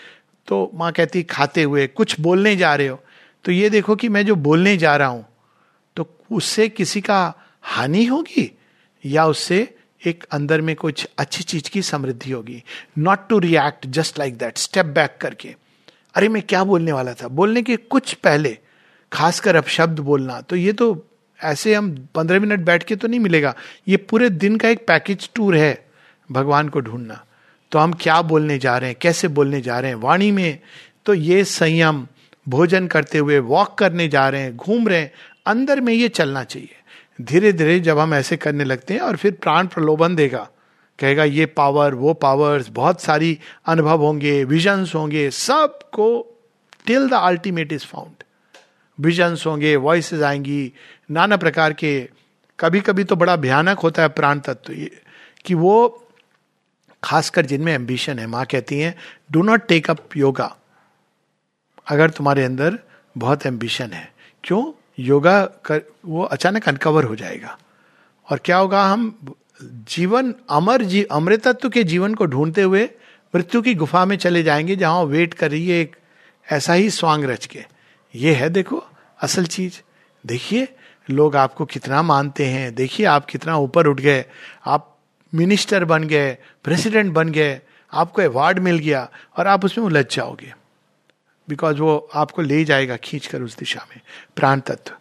[0.48, 3.00] तो माँ कहती खाते हुए, कुछ बोलने जा रहे हो।
[3.44, 5.26] तो ये देखो कि मैं जो बोलने जा रहा हूँ
[5.96, 8.58] तो उससे किसी का हानि होगी?
[9.06, 12.64] या उससे एक अंदर में कुछ अच्छी चीज़ की समृद्धि होगी?
[12.98, 15.56] Not to react just like that step back करके।
[16.16, 17.28] अरे, मैं क्या बोलने वाला था?
[17.28, 18.58] बोलने के कुछ पहले,
[19.12, 21.08] खासकर अब शब्द बोलना तो ये तो
[21.44, 23.54] ऐसे हम पंद्रह मिनट बैठ के तो नहीं मिलेगा।
[23.88, 25.86] ये पूरे दिन का एक पैकेज टूर है
[26.32, 27.24] भगवान को ढूंढना।
[27.72, 29.96] तो हम क्या बोलने जा रहे हैं, कैसे बोलने जा रहे हैं?
[29.96, 30.60] वाणी में
[31.06, 32.08] तो ये संयम,
[32.50, 35.12] भोजन करते हुए वॉक करने जा रहे हैं, घूम रहे हैं,
[35.46, 36.76] अंदर में ये चलना चाहिए।
[37.22, 40.48] धीरे धीरे जब हम ऐसे करने लगते हैं और फिर प्राण प्रलोभन देगा।
[41.00, 46.40] कहेगा, ये पावर वो पावर्स बहुत सारी अनुभव होंगे विजन्स होंगे, सबको
[46.86, 48.24] till the ultimate is found
[49.00, 50.74] visions होंगे वॉइसेस आएँगी
[51.12, 52.10] नाना प्रकार के
[52.60, 54.74] कभी कभी तो बड़ा भयानक होता है प्राण तत्व
[55.46, 56.08] कि वो,
[57.04, 58.96] खासकर जिनमें एम्बिशन है, माँ कहती हैं
[59.32, 60.56] do not take up yoga
[61.88, 62.80] अगर तुम्हारे अंदर
[63.18, 64.72] बहुत एम्बिशन है, क्यों?
[65.00, 67.58] योगा कर, वो अचानक अनकवर हो जाएगा।
[68.30, 72.90] और क्या होगा, हम जीवन, अमर जी, अमृतत्व के जीवन को ढूंढते हुए
[73.36, 75.96] मृत्यु की गुफा में चले जाएँगे, जहाँ वेट कर रही है एक
[76.52, 77.66] ऐसा ही स्वांग रच के।
[78.16, 78.84] ये है देखो,
[79.22, 79.82] असल चीज़।
[80.26, 80.68] देखिए
[81.10, 84.26] लोग आपको कितना मानते हैं। देखिए, आप कितना ऊपर उठ गए।
[84.66, 84.98] आप
[85.36, 87.62] मिनिस्टर बन गए, प्रेसिडेंट बन गए,
[87.94, 90.54] आपको अवार्ड मिल गया और आप उसमें उलझ जाओगे।
[91.50, 94.02] बिकॉज़ वो आपको ले जाएगा खींच कर उस दिशा में।
[94.36, 94.94] प्राण तत्व।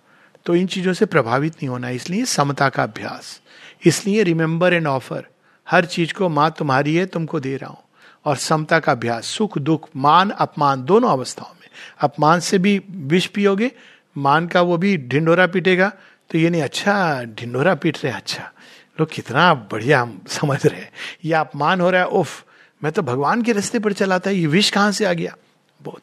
[0.46, 3.40] तो इन चीज़ों से प्रभावित नहीं होना, इसलिए समता का अभ्यास।
[3.86, 5.26] इसलिए रिमेंबर एंड ऑफ़र
[5.70, 7.78] हर चीज़ को माँ तुम्हारी है, तुमको दे रहा हूँ।
[8.24, 11.68] और समता का अभ्यास, सुख, दुख, मान, अपमान, दोनों अवस्थाओं में।
[12.00, 13.72] अपमान से भी विष पियोगे
[14.16, 15.92] मान का वो भी ढिंडोरा पीटेगा?
[16.30, 18.52] तो ये नहीं अच्छा ढिंडोरा पीट रहे अच्छा।
[19.00, 20.90] लोग कितना बढ़िया समझ रहे हैं।
[21.24, 22.44] ये अपमान हो रहा है, उफ,
[22.84, 25.36] मैं तो भगवान के रास्ते पर चला था, ये विष कहाँ से आ गया?
[25.82, 26.02] बहुत।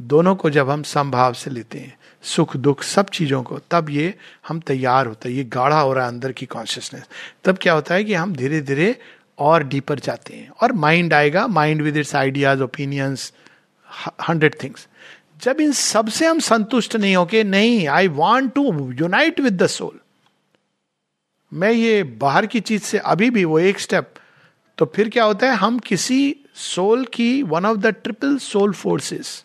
[0.00, 4.14] दोनों को जब हम संभाव से लेते हैं, सुख, दुख, सब चीज़ों को, तब ये
[4.48, 7.02] हम तैयार होता है, ये गाढ़ा हो रहा है अंदर की कॉन्शियसनेस
[7.44, 8.98] तब क्या होता है कि हम धीरे धीरे
[9.38, 13.32] और डीपर जाते हैं। और माइंड आएगा mind with its ideas opinions
[14.28, 14.88] hundred things
[15.42, 19.98] जब इन सबसे हम संतुष्ट नहीं होके नहीं I want to unite with the soul
[21.52, 24.14] मैं ये बाहर की चीज़ से अभी भी वो एक स्टेप
[24.78, 25.56] तो फिर क्या होता है?
[25.56, 29.44] हम किसी सोल की one of the triple soul forces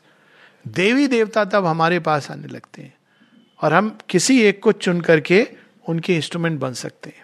[0.67, 2.93] देवी देवता तब हमारे पास आने लगते हैं।
[3.61, 5.47] और हम किसी एक को चुन करके
[5.89, 7.23] उनके इंस्ट्रूमेंट बन सकते हैं।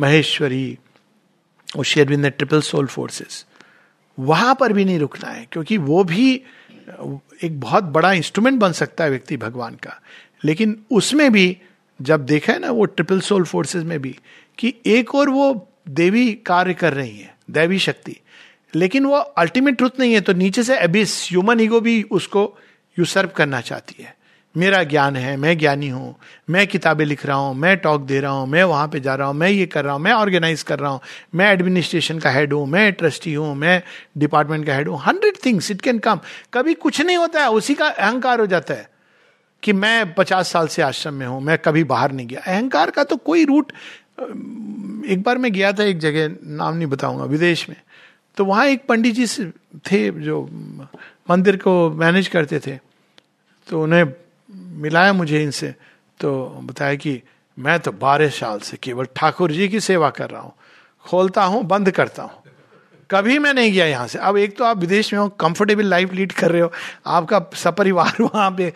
[0.00, 0.78] महेश्वरी
[1.76, 3.46] और ट्रिपल सोल फोर्सेस
[4.18, 6.42] वहाँ पर भी नहीं रुकना है, क्योंकि वो भी
[7.44, 10.00] एक बहुत बड़ा इंस्ट्रूमेंट बन सकता है व्यक्ति भगवान का।
[10.44, 11.56] लेकिन उसमें भी,
[12.02, 14.18] जब देखा है ना वो ट्रिपल सोल फोर्सेस में भी,
[14.58, 18.16] कि एक और वो देवी कार्य कर रही है, दैवी शक्ति।
[18.74, 22.58] लेकिन वो अल्टीमेट ट्रुथ नहीं है तो नीचे से अभी ह्यूमन ईगो भी उसको
[22.98, 24.16] यूसर्व करना चाहती है।
[24.54, 26.14] मेरा ज्ञान है, मैं ज्ञानी हूँ,
[26.50, 29.28] मैं किताबें लिख रहा हूँ, मैं टॉक दे रहा हूँ, मैं वहाँ पे जा रहा
[29.28, 31.00] हूँ, मैं ये कर रहा हूँ, मैं ऑर्गेनाइज कर रहा हूँ,
[31.34, 33.82] मैं एडमिनिस्ट्रेशन का हेड हूँ, मैं ट्रस्टी हूँ, मैं
[34.18, 36.20] डिपार्टमेंट का हेड हूँ hundred things it can come
[36.54, 38.88] कभी कुछ नहीं होता है, उसी का अहंकार हो जाता है
[39.62, 43.04] कि मैं पचास साल से आश्रम में हूँ, मैं कभी बाहर नहीं गया। अहंकार का
[43.04, 43.72] तो कोई रूट
[45.06, 47.76] एक बार मैं गया था एक जगह, नाम नहीं बताऊँगा, विदेश में।
[48.36, 49.26] तो वहाँ एक पंडित जी
[49.86, 50.42] थे जो
[51.30, 52.76] मंदिर को मैनेज करते थे
[53.68, 54.04] तो उन्हें
[54.74, 55.74] मिलाया मुझे इनसे
[56.20, 57.20] तो बताया कि
[57.58, 60.52] मैं तो बारह साल से केवल ठाकुर जी की सेवा कर रहा हूँ,
[61.04, 62.42] खोलता हूँ, बंद करता हूँ।
[63.10, 66.12] कभी मैं नहीं गया यहाँ से। अब एक तो आप विदेश में हो कंफर्टेबल लाइफ
[66.12, 66.70] लीड कर रहे हो,
[67.06, 68.72] आपका सपरिवार वहाँ पे।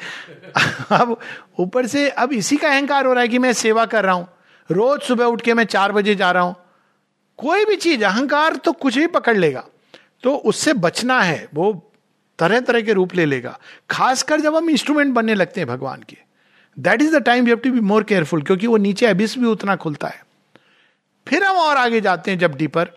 [0.92, 1.16] अब
[1.58, 4.28] ऊपर से, अब इसी का अहंकार हो रहा है कि मैं सेवा कर रहा हूँ।
[4.70, 6.54] रोज सुबह उठ के मैं चार बजे जा रहा हूँ।
[7.38, 9.64] कोई भी चीज़, अहंकार तो कुछ भी पकड़ लेगा।
[10.22, 11.87] तो उससे बचना है, वो
[12.38, 13.58] तरह तरह के रूप ले लेगा।
[13.90, 16.16] खासकर जब हम इंस्ट्रूमेंट बनने लगते हैं भगवान के।
[16.76, 19.46] That is the time you have to be more careful क्योंकि वो नीचे अबिस भी
[19.46, 20.22] उतना खुलता है।
[21.26, 22.90] फिर हम और आगे जाते हैं जब डीपर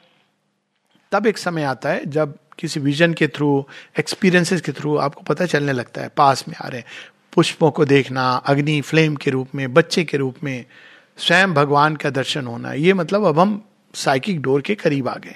[1.11, 3.65] तब एक समय आता है जब किसी विजन के थ्रू
[3.99, 6.83] एक्सपीरियंसेस के थ्रू आपको पता चलने लगता है, पास में आ रहे
[7.33, 10.65] पुष्पों को देखना, अग्नि फ्लेम के रूप में, बच्चे के रूप में,
[11.17, 13.61] स्वयं भगवान का दर्शन होना, ये मतलब अब हम
[13.95, 15.35] साइकिक डोर के करीब आ गए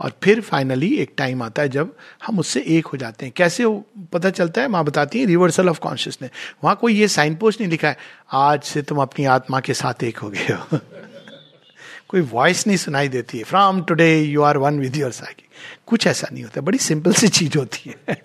[0.00, 1.94] और फिर फाइनली एक टाइम आता है जब
[2.26, 4.68] हम उससे एक हो जाते हैं। कैसे वो पता चलता है?
[4.68, 6.30] माँ बताती है रिवर्सल ऑफ़ कॉन्शियसनेस
[6.64, 7.96] वहाँ कोई ये साइन पोस्ट नहीं लिखा है,
[8.32, 10.78] आज से तुम अपनी आत्मा के साथ एक हो गए हो।
[12.08, 15.44] कोई वॉइस नहीं सुनाई देती है। From today you are one with your psychic
[15.86, 18.16] कुछ ऐसा नहीं होता। बड़ी सिंपल सी चीज़ होती है।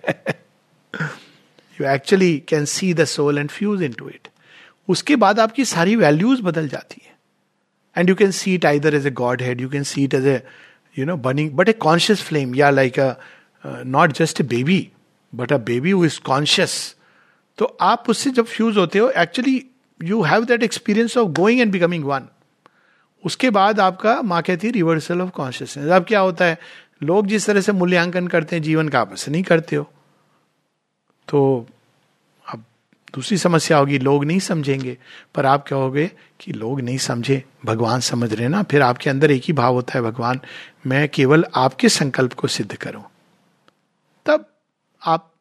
[1.78, 4.28] You actually can see the soul and fuse into it
[4.88, 7.14] उसके बाद आपकी सारी वैल्यूज़ बदल जाती है।
[7.96, 9.10] And you can see it either as a
[9.42, 10.40] godhead you can see it as a
[10.96, 12.54] know, burning, but a conscious flame.
[12.54, 13.18] Yeah, like a,
[13.64, 14.92] uh, not just a baby,
[15.32, 16.94] but a baby who is conscious.
[17.58, 19.64] तो आप उससे जब fuse होते हो actually
[20.00, 22.28] you have that experience of going and becoming one
[23.24, 26.58] उसके बाद आपका माँ कहती है रिवर्सल ऑफ़ कॉन्शियसनेस अब क्या होता है
[27.02, 29.90] लोग जिस तरह से मूल्यांकन करते हैं जीवन का आपस नहीं करते हो
[31.28, 31.66] तो
[33.14, 34.98] दूसरी समस्या होगी, लोग नहीं समझेंगे।
[35.34, 36.10] पर आप कहोगे
[36.40, 39.92] कि लोग नहीं समझे, भगवान समझ रहे ना, फिर आपके अंदर एक ही भाव होता
[39.94, 40.40] है, भगवान,
[40.86, 43.04] मैं केवल आपके संकल्प को सिद्ध करूँ।
[44.26, 44.46] तब
[45.06, 45.32] आप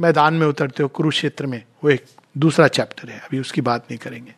[0.00, 2.04] मैदान में उतरते हो, कुरुक्षेत्र में, वो एक
[2.38, 4.34] दूसरा चैप्टर है, अभी उसकी बात नहीं करेंगे।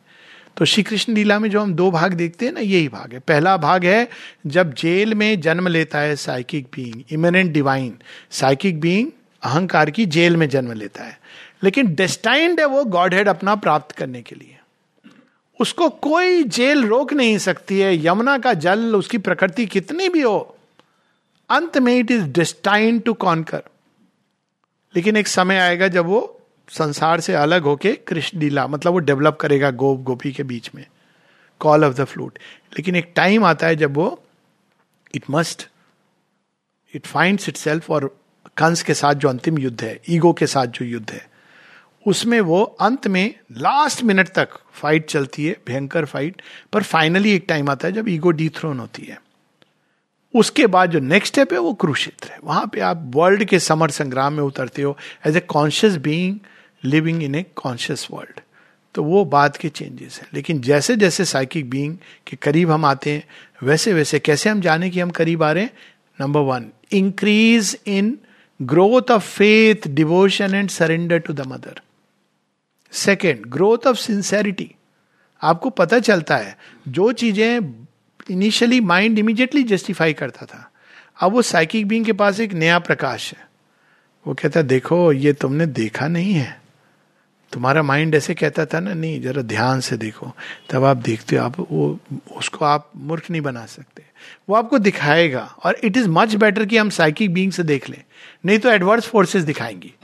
[0.57, 3.19] तो श्री कृष्ण लीला में जो हम दो भाग देखते हैं ना, यही भाग है।
[3.19, 4.09] पहला भाग है,
[4.47, 7.99] जब जेल में जन्म लेता है psychic being, immanent divine.
[8.31, 9.11] Psychic being
[9.43, 11.21] अहंकार की जेल में जन्म लेता है।
[11.63, 14.59] लेकिन डेस्टाइंड है वो गॉड हेड अपना प्राप्त करने के लिए।
[15.61, 20.57] उसको कोई जेल रोक नहीं सकती है, यमुना का जल, उसकी प्रकृति कितनी भी हो,
[21.51, 23.63] अंत में it is destined to conquer
[24.95, 26.21] लेकिन एक समय आएगा जब वो
[26.69, 30.85] संसार से अलग होके कृष्ण लीला मतलब वो डेवलप करेगा गोप, गोपी के बीच में
[31.61, 32.39] कॉल ऑफ़ द फ्लूट
[32.73, 34.23] लेकिन एक टाइम आता है जब वो
[35.15, 35.67] it must
[36.95, 38.07] it finds itself और
[38.57, 41.27] कंस के साथ जो अंतिम युद्ध है, ईगो के साथ जो युद्ध है
[42.09, 46.43] उसमें वो अंत में लास्ट मिनट तक फाइट चलती है, भयंकर फाइट
[46.73, 49.21] पर फाइनली एक टाइम आता है जब ईगो डिथ्रोन होती है।
[50.35, 53.91] उसके बाद जो नेक्स्ट स्टेप है, वो कुरुक्षेत्र है। वहाँ पे आप वर्ल्ड के समर
[53.91, 54.97] संग्राम में उतरते हो
[55.27, 56.39] as a conscious being
[56.85, 58.41] living in a conscious world
[58.95, 61.97] तो वो बात के चेंजेस हैं। लेकिन जैसे जैसे साइकिक बीइंग
[62.27, 63.25] के करीब हम आते हैं,
[63.63, 65.71] वैसे वैसे कैसे हम जाने कि हम करीब आ रहे हैं?
[66.21, 68.17] Number one increase in
[68.61, 71.81] growth of faith devotion and surrender to the mother
[72.93, 74.75] second growth of sincerity
[75.43, 76.59] आपको पता चलता है,
[76.89, 77.75] जो चीज़ें
[78.31, 80.73] इनिशियली माइंड इमीडिएटली जस्टिफाई करता था,
[81.21, 83.49] अब वो साइकिक बींग के पास एक नया प्रकाश है।
[84.27, 86.61] वो कहता, देखो, ये तुमने देखा नहीं है।
[87.53, 90.33] तुम्हारा माइंड ऐसे कहता था ना, नहीं, जरा ध्यान से देखो।
[90.71, 91.99] तब आप देखते हो, आप वो,
[92.37, 94.03] उसको आप मूर्ख नहीं बना सकते।
[94.49, 98.03] वो आपको दिखाएगा और इट इज़ मच बेटर कि हम साइकिक बींग से देख लें।
[98.45, 99.95] नहीं तो एडवर्स फोर्सेस दिखाएँगी।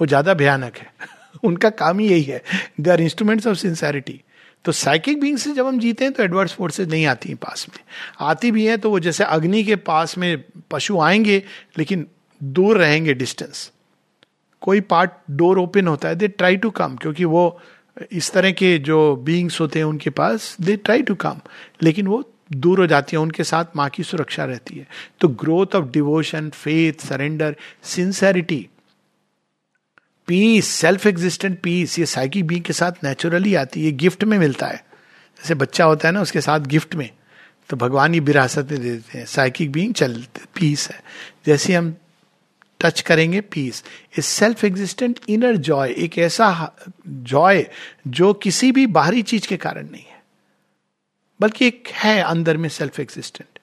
[0.00, 0.92] वो ज़्यादा भयानक है।
[1.42, 2.42] उनका काम ही यही है।
[2.80, 4.20] They are instruments of sincerity
[4.64, 7.66] तो साइकिक बींग से जब हम जीते हैं तो एडवर्स फोर्सेज नहीं आती हैं पास
[7.68, 7.84] में।
[8.20, 11.42] आती भी हैं तो वो जैसे अग्नि के पास में पशु आएँगे,
[11.78, 12.06] लेकिन
[12.40, 13.70] दूर रहेंगे डिस्टेंस
[14.62, 17.60] कोई पार्ट डोर ओपन होता है दे ट्राई टू कम क्योंकि वो
[18.12, 21.40] इस तरह के जो बींग्स होते हैं उनके पास दे ट्राई टू कम
[21.82, 22.22] लेकिन वो
[22.52, 24.86] दूर हो जाती है, उनके साथ माँ की सुरक्षा रहती है।
[25.20, 28.66] तो growth of devotion faith surrender sincerity
[30.30, 34.66] peace self existent peace ये साइकिक बींग के साथ नेचुरली आती है गिफ्ट में मिलता
[34.66, 34.76] है।
[35.38, 37.10] जैसे बच्चा होता है ना, उसके साथ गिफ्ट में
[37.70, 41.02] तो भगवान ये विरासत में दे देते हैं। साइकिक बीइंग चलते पीस है।
[41.46, 41.94] जैसे हम
[42.80, 43.82] टच करेंगे पीस
[44.18, 46.72] इस सेल्फ एग्जिस्टेंट इनर जॉय एक ऐसा
[47.08, 47.66] जॉय
[48.06, 50.22] जो किसी भी बाहरी चीज़ के कारण नहीं है,
[51.40, 53.58] बल्कि एक है अंदर में self existent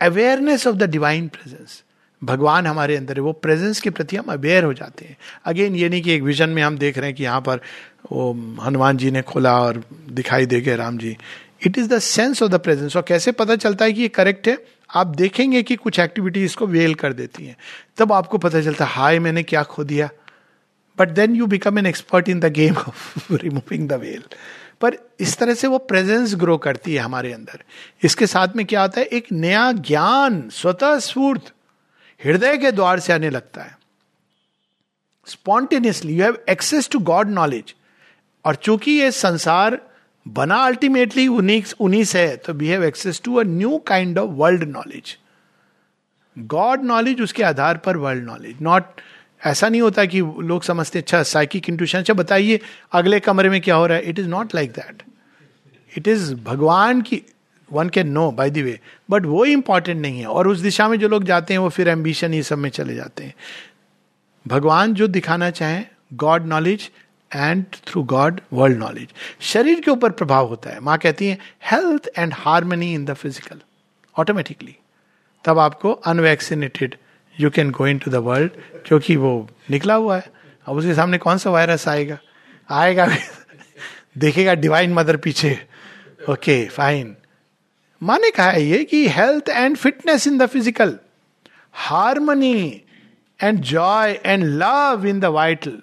[0.00, 1.82] awareness of the divine presence
[2.24, 5.88] भगवान हमारे अंदर है, वो प्रेजेंस के प्रति हम अवेयर हो जाते हैं। अगेन ये
[5.88, 7.56] नहीं कि एक विजन में हम देख रहे हैं कि यहाँ पर
[8.12, 11.16] वो हनुमान जी ने खोला और दिखाई दे गए Ram ji.
[11.66, 14.48] It is the sense of the presence और कैसे पता चलता है कि ये करेक्ट
[14.48, 14.58] है?
[14.94, 17.56] आप देखेंगे कि कुछ एक्टिविटी इसको वेल कर देती हैं।
[17.96, 20.08] तब आपको पता चलता है, हाय, मैंने क्या खो दिया।
[20.98, 24.22] But then you become an expert in the game of removing the veil
[24.80, 27.62] पर इस तरह से वो प्रेजेंस ग्रो करती है हमारे अंदर।
[28.04, 29.06] इसके साथ में क्या आता है?
[29.06, 31.52] एक नया ज्ञान, स्वतः स्फूर्त।
[32.24, 33.78] हृदय के द्वार से आने लगता है।
[35.26, 37.74] Spontaneously you have access to God knowledge
[38.44, 39.80] और चूँकि ये संसार
[40.28, 44.30] बना अल्टीमेटली उन्हीं उन्हीं से है तो we have access to a new kind of
[44.30, 45.16] world knowledge
[46.38, 49.00] God knowledge उसके आधार पर वर्ल्ड नॉलेज नॉट
[49.46, 52.60] ऐसा नहीं होता कि लोग समझते अच्छा साइकिक इंट्यूशन अच्छा बताइए,
[52.92, 54.02] अगले कमरे में क्या हो रहा है?
[54.02, 55.02] It is not like that
[55.98, 57.22] it is भगवान की
[57.72, 58.78] one can know by the way
[59.10, 61.88] but वो इंपॉर्टेंट नहीं है। और उस दिशा में जो लोग जाते हैं, वो फिर
[61.88, 63.34] एम्बिशन ये सब में चले जाते हैं।
[64.46, 66.90] भगवान जो दिखाना चाहें God knowledge
[67.30, 69.08] and through God world knowledge
[69.40, 71.38] शरीर के ऊपर प्रभाव होता है। माँ कहती है
[71.70, 73.60] health and harmony in the physical
[74.16, 74.76] automatically
[75.44, 76.96] तब आपको unvaccinated
[77.36, 78.52] you can go into the world
[78.86, 80.30] क्योंकि वो निकला हुआ है।
[80.66, 82.18] अब उसके सामने कौन सा वायरस आएगा?
[82.68, 83.06] आएगा
[84.18, 85.58] देखेगा डिवाइन मदर पीछे।
[86.30, 87.14] ओके फाइन
[88.02, 90.98] माने कहा है ये कि health and fitness in the physical
[91.72, 92.82] harmony
[93.40, 95.78] and joy and love in the vital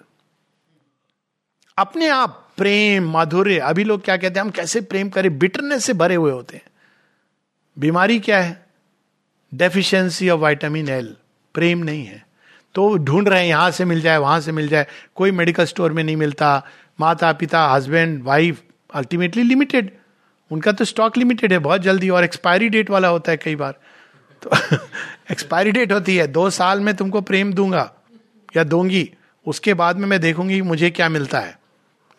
[1.78, 5.38] अपने आप प्रेम, माधुर्य, अभी लोग क्या कहते हैं, हम कैसे प्रेम करें?
[5.38, 6.64] बिटरनेस से भरे हुए होते हैं।
[7.76, 8.66] बीमारी क्या है?
[9.54, 11.14] डेफिशिएंसी ऑफ़ वाइटामिन एल
[11.54, 12.26] प्रेम नहीं है।
[12.74, 15.92] तो ढूंढ रहे हैं, यहाँ से मिल जाए, वहाँ से मिल जाए। कोई मेडिकल स्टोर
[15.92, 16.66] में नहीं मिलता।
[17.00, 18.62] माता पिता हस्बैंड वाइफ
[18.94, 19.90] अल्टीमेटली लिमिटेड
[20.52, 23.74] उनका तो स्टॉक लिमिटेड है बहुत जल्दी, और एक्सपायरी डेट वाला होता है कई बार।
[24.42, 24.50] तो
[25.30, 27.94] एक्सपायरी डेट होती है, दो साल में तुमको प्रेम दूँगा,
[28.56, 29.14] या दूँगी,
[29.46, 31.58] उसके बाद में मैं देखूँगी मुझे क्या मिलता है।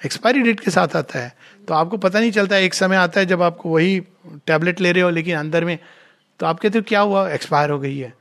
[0.05, 1.35] एक्सपायरी डेट के साथ आता है।
[1.67, 5.03] तो आपको पता नहीं चलता, एक समय आता है जब आपको वही टैबलेट ले रहे
[5.03, 5.79] हो, लेकिन अंदर में
[6.39, 7.29] तो आप कहते हो, क्या हुआ?
[7.29, 8.13] एक्सपायर हो गई है।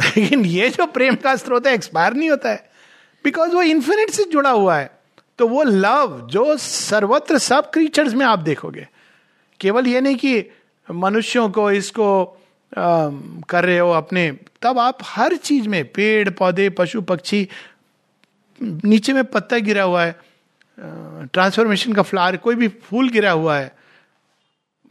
[0.16, 2.70] लेकिन ये जो प्रेम का स्रोत है एक्सपायर नहीं होता है।
[3.24, 4.98] बिकॉज़ वो इन्फिनिट से जुड़ा हुआ है।
[5.38, 8.88] तो वो लव जो सर्वत्र सब क्रीचर्स में आप देखोगे।
[9.62, 10.44] केवल ये नहीं कि
[10.88, 13.10] मनुष्यों को इसको आ,
[13.48, 14.30] कर रहे हो अपने।
[14.62, 17.48] तब आप हर चीज़ में पेड़ पौधे पशु पक्षी
[18.60, 20.20] नीचे में पत्ता गिरा हुआ है
[21.32, 23.72] ट्रांसफॉर्मेशन का फ्लावर कोई भी फूल गिरा हुआ है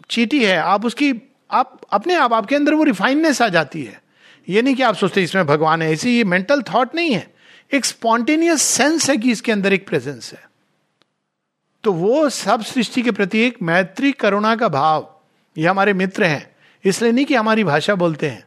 [0.09, 1.13] चीटी है आप उसकी
[1.51, 4.01] आप अपने आप आपके अंदर वो रिफाइननेस आ जाती है।
[4.49, 7.34] ये नहीं कि आप सोचते इसमें भगवान है ऐसी ये मेंटल थॉट नहीं है।
[7.74, 10.51] एक स्पॉन्टेनियस सेंस है कि इसके अंदर एक प्रेजेंस है।
[11.84, 15.15] तो वो सब सृष्टि के प्रति एक मैत्री, करुणा का भाव,
[15.57, 16.55] ये हमारे मित्र हैं।
[16.86, 18.43] इसलिए नहीं कि हमारी भाषा बोलते हैं।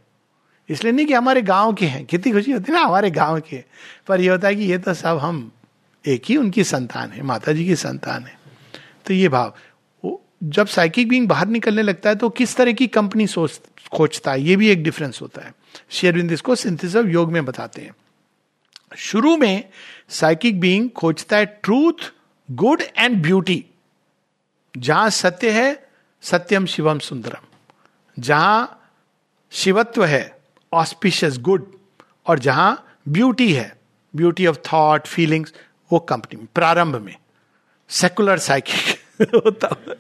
[0.69, 3.65] इसलिए नहीं कि हमारे गाँव के हैं। कितनी खुशी होती है ना हमारे गाँव के।
[4.07, 5.53] पर यह होता है कि ये तो सब हम
[6.07, 8.39] एक ही, उनकी संतान है माता जी की संतान है।
[9.07, 9.55] तो ये भाव
[10.45, 13.61] जब साइकिक बींग बाहर निकलने लगता है तो किस तरह की कंपनी सोच,
[13.93, 15.55] खोजता है, ये भी एक डिफरेंस होता है।
[15.91, 17.95] शेयरविंद इसको सिंथिस योग में बताते हैं।
[18.97, 19.69] शुरू में
[20.09, 22.13] साइकिक बींग खोजता है ट्रूथ
[22.51, 23.65] गुड एंड ब्यूटी
[24.77, 25.87] जहाँ सत्य है,
[26.23, 27.47] सत्यम शिवम सुंदरम।
[28.19, 28.91] जहाँ
[29.51, 30.39] शिवत्व है
[30.73, 31.73] ऑस्पिशियस गुड
[32.27, 33.77] और जहाँ ब्यूटी है
[34.17, 35.55] ब्यूटी ऑफ़ थॉट फीलिंग्स
[35.93, 37.17] वो कंपनी में, प्रारंभ में।
[37.89, 38.99] सेकुलर साइकिक
[39.35, 39.97] होता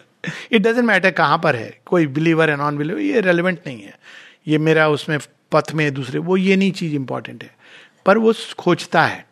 [0.52, 3.98] इट डजेंट मैटर कहाँ पर है, कोई बिलीवर है नॉन बिलीवर ये रेलिवेंट नहीं है।
[4.46, 5.18] ये मेरा उसमें
[5.52, 7.56] पथ में दूसरे, वो ये नहीं चीज़ इंपॉर्टेंट है।
[8.06, 9.26] पर वो खोजता है।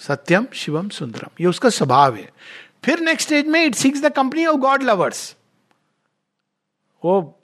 [0.00, 2.28] सत्यम शिवम सुंदरम ये उसका स्वभाव है।
[2.84, 5.36] फिर नेक्स्ट स्टेज में it seeks the company of God lovers
[7.02, 7.38] वो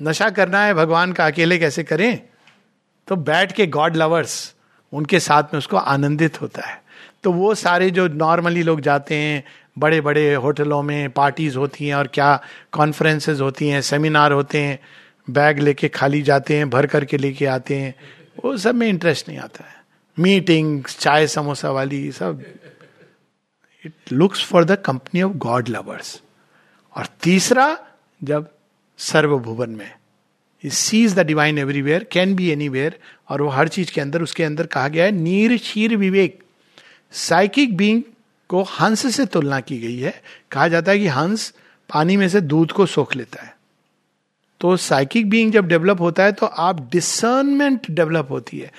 [0.00, 2.22] नशा करना है, भगवान का अकेले कैसे करें?
[3.08, 4.54] तो बैठ के गॉड लवर्स
[4.92, 6.82] उनके साथ में उसको आनंदित होता है।
[7.22, 9.44] तो वो सारे जो नॉर्मली लोग जाते हैं
[9.78, 12.42] बड़े बड़े होटलों में पार्टीज़ होती हैं और क्या
[12.72, 14.78] कॉन्फ्रेंसेज होती हैं सेमिनार होते हैं
[15.30, 17.94] बैग लेके खाली जाते हैं, भर करके लेके आते हैं,
[18.44, 19.79] वो सब में इंटरेस्ट नहीं आता है।
[20.18, 22.42] मीटिंग चाय समोसा वाली, सब।
[23.84, 26.20] It looks for the company of God lovers
[26.96, 27.78] और तीसरा,
[28.24, 28.50] जब
[28.98, 29.90] सर्वभुवन में
[30.64, 32.98] sees the Divine everywhere can be anywhere
[33.28, 36.42] और वो हर चीज़ के अंदर, उसके अंदर कहा गया है, नीर शीर विवेक।
[37.12, 38.02] साइकिक बींग
[38.48, 41.52] को हंस से तुलना की गई है। कहा जाता है कि हंस
[41.90, 43.56] पानी में से दूध को सोख लेता है।
[44.60, 48.72] तो साइकिक बीइंग जब डेवलप होता है तो आप डिसर्नमेंट डेवलप होती है।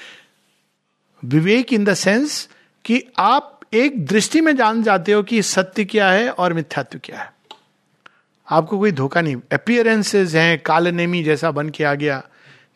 [1.23, 2.47] विवेक इन द सेंस
[2.85, 7.19] कि आप एक दृष्टि में जान जाते हो कि सत्य क्या है और मिथ्यात्व क्या
[7.19, 7.31] है।
[8.47, 12.21] आपको कोई धोखा नहीं। अपियरेंसेज हैं, कालनेमी जैसा बन के आ गया।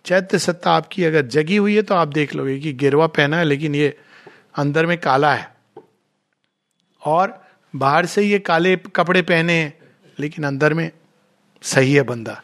[0.06, 3.44] चैत्य सत्ता आपकी अगर जगी हुई है तो आप देख लोगे कि गिरवा पहना है,
[3.44, 3.98] लेकिन ये
[4.56, 5.54] अंदर में काला है।
[7.02, 7.44] और
[7.74, 9.74] बाहर से ये काले कपड़े पहने हैं
[10.20, 10.90] लेकिन अंदर में
[11.62, 12.42] सही है बंदा।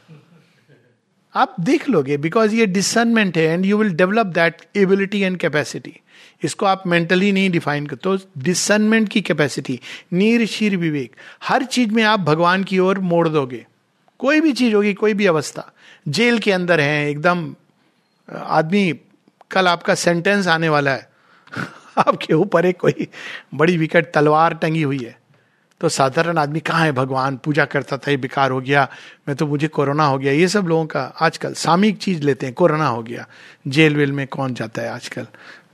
[1.35, 5.99] आप देख लोगे बिकॉज़ ये डिसर्नमेंट है and you will develop that ability and capacity
[6.43, 9.79] इसको आप मेंटली नहीं डिफाइन कर तो डिसनमेंट की कैपेसिटी
[10.13, 13.65] नीर, शीर, विवेक, हर चीज़ में आप भगवान की ओर मोड़ दोगे।
[14.19, 15.71] कोई भी चीज़ होगी, कोई भी अवस्था,
[16.07, 17.55] जेल के अंदर है, एकदम
[18.37, 18.93] आदमी,
[19.51, 21.09] कल आपका सेंटेंस आने वाला है।
[21.97, 23.07] आपके ऊपर एक कोई
[23.53, 25.20] बड़ी विकट तलवार टंगी हुई है।
[25.81, 27.37] तो साधारण आदमी कहाँ है भगवान?
[27.37, 28.89] पूजा करता था, ये बेकार हो गया,
[29.27, 32.55] मैं तो मुझे कोरोना हो गया। ये सब लोगों का आजकल सामयिक चीज़ लेते हैं,
[32.55, 33.27] कोरोना हो गया।
[33.67, 35.27] जेल वेल में कौन जाता है आजकल?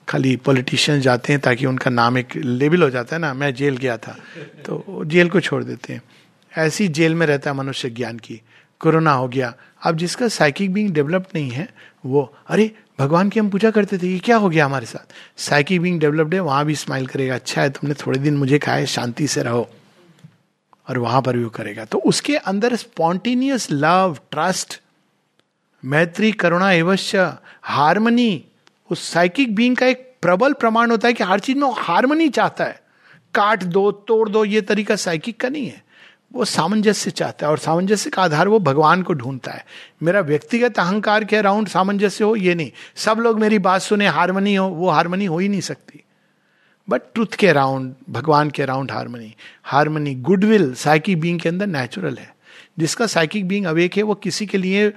[0.09, 3.77] खाली पॉलिटिशियंस जाते हैं ताकि उनका नाम एक लेबल हो जाता है ना, मैं जेल
[3.77, 4.17] गया था
[4.65, 6.01] तो जेल को छोड़ देते हैं।
[6.57, 8.41] ऐसी जेल में रहता है मनुष्य ज्ञान की।
[8.79, 9.53] कोरोना हो गया।
[9.83, 11.69] अब जिसका साइकिक बींग डेवलप नहीं है,
[12.05, 15.11] वो, अरे, भगवान की हम पूजा करते थे, ये क्या हो गया हमारे साथ?
[15.37, 18.75] साइकिक बींग डेवलप्ड है, वहाँ भी स्माइल करेगा अच्छा है, तुमने थोड़े दिन मुझे कहा
[18.75, 19.69] है, शांति से रहो।
[20.89, 24.81] और वहाँ पर भी वो करेगा। तो उसके अंदर स्पॉन्टेनियस लव ट्रस्ट
[25.85, 27.33] मैत्री, करुणा एवश्य
[27.63, 28.45] हारमनी
[28.91, 32.63] उस साइकिक बींग का एक प्रबल प्रमाण होता है कि हर चीज़ में हारमनी चाहता
[32.63, 32.81] है।
[33.33, 35.83] काट दो, तोड़ दो, ये तरीका साइकिक का नहीं है।
[36.33, 39.65] वो सामंजस्य चाहता है और सामंजस्य का आधार वो भगवान को ढूंढता है।
[40.03, 44.55] मेरा व्यक्तिगत अहंकार के अराउंड सामंजस्य हो, ये नहीं। सब लोग मेरी बात सुने हारमनी
[44.55, 46.03] हो, वो हारमनी हो ही नहीं सकती।
[46.89, 52.17] बट ट्रुथ के अराउंड भगवान के around harmony harmony goodwill psychic being के अंदर नेचुरल
[52.17, 52.35] है.
[52.79, 54.93] जिसका साइकिक बींग अवेक है, वो किसी के लिए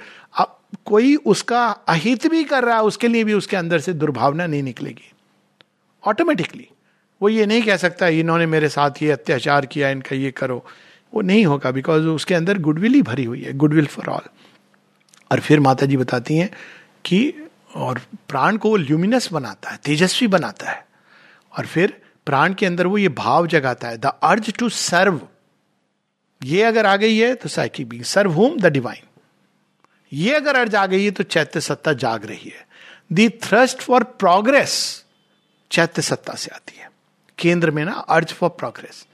[0.86, 4.62] कोई उसका अहित भी कर रहा है उसके लिए भी उसके अंदर से दुर्भावना नहीं
[4.62, 5.12] निकलेगी.
[6.06, 6.68] ऑटोमेटिकली
[7.22, 10.64] वो ये नहीं कह सकता, इन्होंने मेरे साथ ये अत्याचार किया, इनका ये करो.
[11.14, 14.28] वो नहीं होगा बिकॉज़ उसके अंदर गुडविल ही भरी हुई है गुडविल फॉर ऑल
[15.32, 16.50] और फिर माता जी बताती हैं
[17.04, 17.34] कि,
[17.74, 20.86] और प्राण को वो ल्यूमिनस बनाता है, तेजस्वी बनाता है.
[21.58, 25.20] और फिर प्राण के अंदर वो ये भाव जगाता है द अर्ज़ टू सर्व
[26.44, 29.06] ये अगर आ गई है तो psychic being serve home the divine
[30.12, 32.66] ये अगर अर्ज़ आ गई है तो चैत्य सत्ता जाग रही है।
[33.12, 35.04] दी थ्रस्ट फॉर प्रोग्रेस
[35.70, 36.90] चैत्य सत्ता से आती है।
[37.38, 39.06] केंद्र में ना अर्ज़ फॉर प्रोग्रेस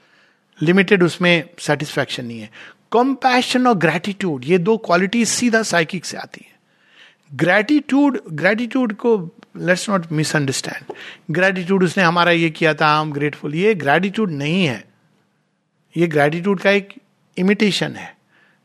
[0.61, 2.49] लिमिटेड उसमें सेटिस्फैक्शन नहीं है।
[2.91, 6.56] कंपैशन और ग्रेटिट्यूड ये दो क्वालिटी सीधा साइकिक से आती है।
[7.31, 9.15] ग्रेटिट्यूड ग्रेटिट्यूड को
[9.57, 10.93] लेट्स नॉट मिसअंडरस्टैंड
[11.31, 14.83] ग्रेटिट्यूड उसने हमारा ये किया था एम ग्रेटफुल ये ग्रेटिट्यूड नहीं है.
[15.95, 16.93] ये ग्रेटिट्यूड का एक
[17.37, 18.15] इमिटेशन है.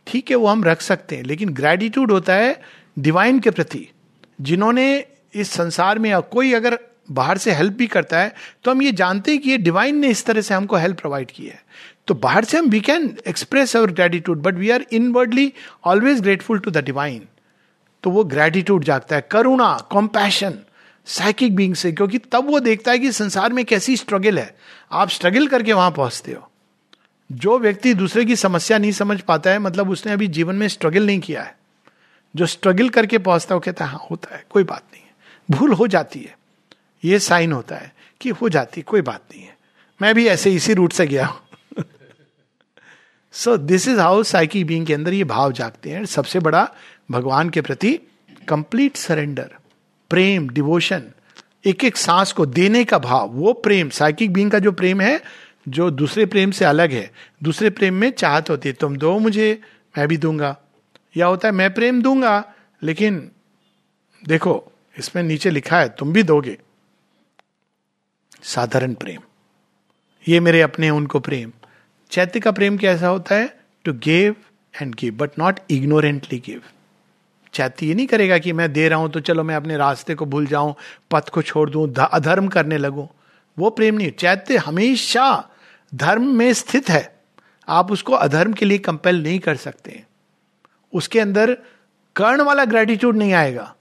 [0.06, 2.60] ठीक है, वो हम रख सकते हैं, लेकिन ग्रेटिट्यूड होता है
[2.98, 3.88] डिवाइन के प्रति.
[4.40, 5.04] जिन्होंने
[5.34, 6.78] इस संसार में कोई अगर
[7.10, 8.34] बाहर से हेल्प भी करता है
[8.64, 11.30] तो हम ये जानते हैं कि ये डिवाइन ने इस तरह से हमको हेल्प प्रोवाइड
[11.30, 11.60] की है.
[12.06, 15.52] तो बाहर से हम we can express our gratitude but we are inwardly
[15.84, 17.22] always grateful to the Divine
[18.02, 20.58] तो वो ग्रेटिट्यूड जागता है, करुणा कॉम्पैशन
[21.06, 24.56] साइकिक बींग से, क्योंकि तब वो देखता है कि संसार में कैसी स्ट्रगल है।
[24.92, 26.48] आप स्ट्रगल करके वहाँ पहुँचते हो।
[27.32, 31.06] जो व्यक्ति दूसरे की समस्या नहीं समझ पाता है मतलब उसने अभी जीवन में स्ट्रगल
[31.06, 31.56] नहीं किया है।
[32.36, 35.10] जो स्ट्रगल करके पहुँचता है, वो कहता है हाँ होता है, कोई बात नहीं है।
[35.50, 36.38] भूल हो जाती है।
[37.04, 39.56] ये साइन होता है कि हो जाती है, कोई बात नहीं है।
[40.02, 41.40] मैं भी ऐसे इसी रूट से गया हूँ।
[43.32, 46.68] So this is how psyche being के अंदर ये भाव जागते हैं। सबसे बड़ा
[47.12, 48.00] भगवान के प्रति
[48.48, 49.50] कंप्लीट सरेंडर
[50.10, 51.02] प्रेम डिवोशन
[51.66, 55.22] एक एक सांस को देने का भाव, वो प्रेम साइकिक बींग का जो प्रेम है,
[55.68, 57.10] जो दूसरे प्रेम से अलग है,
[57.42, 59.60] दूसरे प्रेम में चाहत होती है, तुम दो मुझे,
[59.98, 60.58] मैं भी दूँगा।
[61.16, 62.52] या होता है, मैं प्रेम दूँगा,
[62.82, 63.30] लेकिन
[64.28, 66.58] देखो, इसमें नीचे लिखा है, तुम भी दोगे।
[68.42, 69.20] साधारण प्रेम।
[70.28, 71.52] ये मेरे अपने उनको प्रेम।
[72.10, 73.58] चैत्य का प्रेम कैसा होता है?
[73.84, 74.36] To give
[74.82, 76.62] and give but not ignorantly give
[77.54, 80.26] चैत्य ये नहीं करेगा कि मैं दे रहा हूँ तो चलो मैं अपने रास्ते को
[80.26, 80.74] भूल जाऊँ,
[81.10, 83.06] पथ को छोड़ दूँ अधर्म करने लगूं।
[83.56, 85.48] वो प्रेम नहीं चैत्य हमेशा
[85.92, 87.10] धर्म में स्थित है।
[87.68, 90.02] आप उसको अधर्म के लिए कंपेल नहीं कर सकते।
[90.92, 91.56] उसके अंदर
[92.16, 93.74] कर्ण वाला ग्रेटिट्यूड नहीं आएगा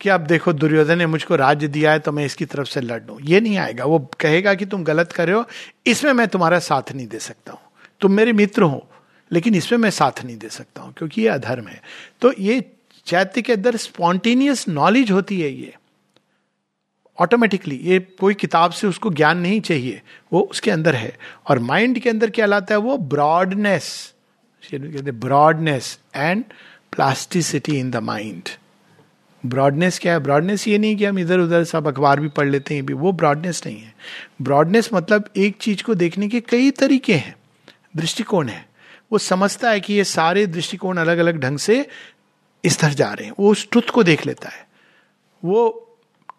[0.00, 3.00] कि आप देखो दुर्योधन ने मुझको राज्य दिया है तो मैं इसकी तरफ़ से लड़
[3.02, 5.44] लू। ये नहीं आएगा। वो कहेगा कि तुम गलत कर रहे हो,
[5.86, 7.60] इसमें मैं तुम्हारा साथ नहीं दे सकता हूँ।
[8.00, 8.86] तुम मेरे मित्र हो,
[9.30, 11.80] लेकिन इसमें मैं साथ नहीं दे सकता हूँ, क्योंकि ये अधर्म है।
[12.20, 12.60] तो ये
[13.08, 15.74] चैत्य के अंदर स्पॉन्टेनियस नॉलेज होती है ये।
[17.18, 20.00] ऑटोमेटिकली ये कोई किताब से उसको ज्ञान नहीं चाहिए,
[20.32, 21.16] वो उसके अंदर है।
[21.48, 22.96] और माइंड के अंदर क्या लाता है वो?
[22.96, 24.14] ब्रॉडनेस
[24.64, 26.44] कहते broadness and
[26.92, 28.48] plasticity in the mind
[29.46, 30.18] broadness क्या है?
[30.18, 33.12] ब्रॉडनेस ये नहीं कि हम इधर उधर सब अखबार भी पढ़ लेते हैं भी, वो
[33.12, 33.94] ब्रॉडनेस नहीं है।
[34.42, 37.34] ब्रॉडनेस मतलब एक चीज़ को देखने के कई तरीके हैं,
[37.96, 38.66] दृष्टिकोण है।
[39.12, 41.86] वो समझता है कि ये सारे दृष्टिकोण अलग अलग ढंग से
[42.64, 44.68] इस तरह जा रहे हैं। वो उस ट्रुथ को देख लेता है।
[45.44, 45.84] वो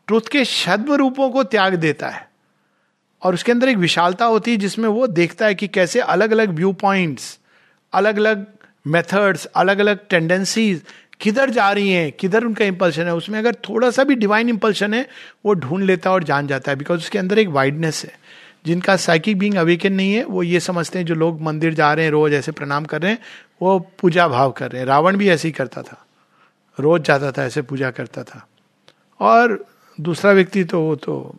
[0.07, 2.29] ट्रुथ के शब्द रूपों को त्याग देता है।
[3.23, 6.49] और उसके अंदर एक विशालता होती है जिसमें वो देखता है कि कैसे अलग अलग
[6.49, 7.39] व्यू पॉइंट्स
[7.93, 8.47] अलग अलग
[8.87, 10.81] मेथड्स अलग अलग टेंडेंसीज
[11.21, 14.93] किधर जा रही हैं, किधर उनका इंपल्शन है। उसमें अगर थोड़ा सा भी डिवाइन इंपल्शन
[14.93, 15.09] है,
[15.45, 18.19] वो ढूंढ लेता है और जान जाता है। बिकॉज़ उसके अंदर एक वाइडनेस है।
[18.65, 22.05] जिनका साइकिक बींग अवेकन नहीं है, वो ये समझते हैं, जो लोग मंदिर जा रहे
[22.05, 23.19] हैं, रोज ऐसे प्रणाम कर रहे हैं,
[23.61, 26.05] वो पूजा भाव कर रहे हैं। रावण भी ऐसे ही करता था।
[26.79, 28.47] रोज जाता था, ऐसे पूजा करता था।
[29.19, 29.65] और
[29.97, 31.35] दूसरा व्यक्ति तो वो तो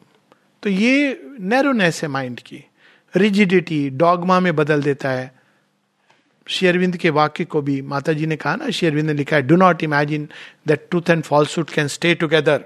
[0.62, 2.64] तो ये नैरोनेस है माइंड की।
[3.14, 5.32] रिजिडिटी डॉगमा में बदल देता है।
[6.46, 9.56] शेयरविंद के वाक्य को भी माता जी ने कहा ना शेयरविंद ने लिखा है do
[9.56, 10.28] not imagine
[10.66, 12.64] that truth and falsehood can stay together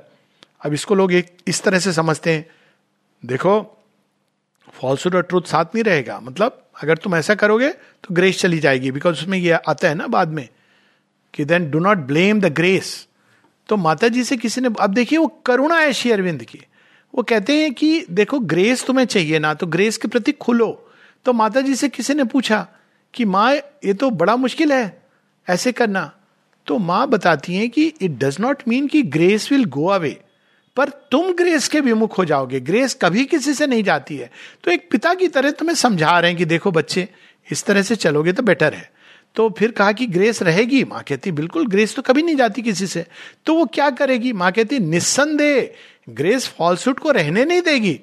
[0.65, 2.47] अब इसको लोग एक, इस तरह से समझते हैं।
[3.23, 3.61] देखो
[4.73, 8.91] फॉल्सूट और ट्रूथ साथ नहीं रहेगा। मतलब अगर तुम ऐसा करोगे तो ग्रेस चली जाएगी
[8.91, 10.49] बिकॉज़ उसमें ये आता है ना बाद में।
[11.35, 13.07] कि then do not blame the grace
[13.69, 16.59] तो माता जी से किसी ने, अब देखिए वो करुणा है श्री अरविंद की।
[17.15, 20.69] वो कहते हैं कि देखो ग्रेस तुम्हें चाहिए ना तो ग्रेस के प्रति खुलो।
[21.27, 22.67] तो माता जी से किसी ने पूछा
[23.15, 25.03] कि माँ, ये तो बड़ा मुश्किल है,
[25.47, 26.11] ऐसे करना।
[26.67, 30.17] तो माँ बताती हैं कि इट डज नॉट मीन कि ग्रेस विल गो अवे
[30.77, 34.31] पर तुम ग्रेस के विमुख हो जाओगे। ग्रेस कभी किसी से नहीं जाती है।
[34.65, 37.09] तो एक पिता की तरह तुम्हें समझा रहे हैं कि देखो बच्चे,
[37.49, 38.91] इस तरह से चलोगे तो बेटर है।
[39.37, 40.83] तो फिर कहा कि ग्रेस रहेगी?
[40.85, 43.05] माँ कहती, बिल्कुल ग्रेस तो कभी नहीं जाती किसी से।
[43.47, 44.33] तो वो क्या करेगी?
[44.33, 45.71] माँ कहती, निस्संदेह
[46.11, 48.01] ग्रेस फॉल्सूट को रहने नहीं देगी।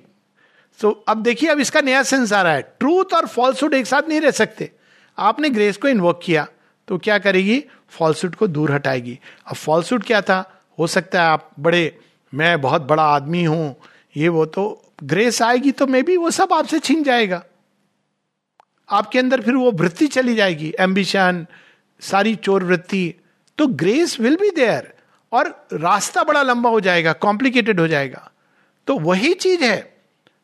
[0.80, 4.10] तो अब देखिए, अब इसका नया सेंस आ रहा है। ट्रूथ और फॉल्सूट एक साथ
[4.10, 4.70] नहीं रह सकते।
[5.18, 6.48] आपने ग्रेस को इन्वोक किया
[6.88, 7.64] तो क्या करेगी?
[7.90, 9.18] फॉल्सूट को दूर हटाएगी।
[9.48, 10.44] अब फॉल्सूट क्या था?
[10.78, 12.00] हो सकता है आप बड़े,
[12.34, 13.76] मैं बहुत बड़ा आदमी हूँ,
[14.16, 17.44] ये वो तो ग्रेस आएगी तो मे बी वो सब आपसे छीन जाएगा।
[18.92, 21.46] आपके अंदर फिर वो वृत्ति चली जाएगी एम्बिशन
[22.00, 23.14] सारी चोर वृत्ति।
[23.58, 24.94] तो ग्रेस विल बी देयर
[25.32, 28.32] और रास्ता बड़ा लंबा हो जाएगा कॉम्प्लिकेटेड हो जाएगा।
[28.88, 29.98] तो वही चीज़ है।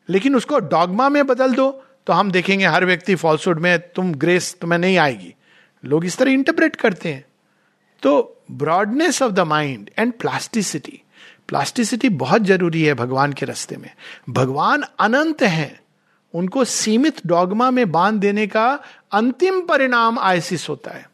[0.08, 4.56] लेकिन उसको डॉगमा में बदल दो तो हम देखेंगे हर व्यक्ति फॉल्सुड में, तुम ग्रेस
[4.60, 5.34] तुम्हें नहीं आएगी।
[5.84, 7.24] लोग इस तरह इंटरप्रेट करते हैं।
[8.02, 11.02] तो broadness of the mind and plasticity
[11.48, 13.90] plasticity बहुत ज़रूरी है भगवान के रास्ते में।
[14.30, 15.80] भगवान अनंत हैं।
[16.34, 21.10] उनको सीमित डॉगमा में बाँध देने का अंतिम परिणाम आयसिस होता है।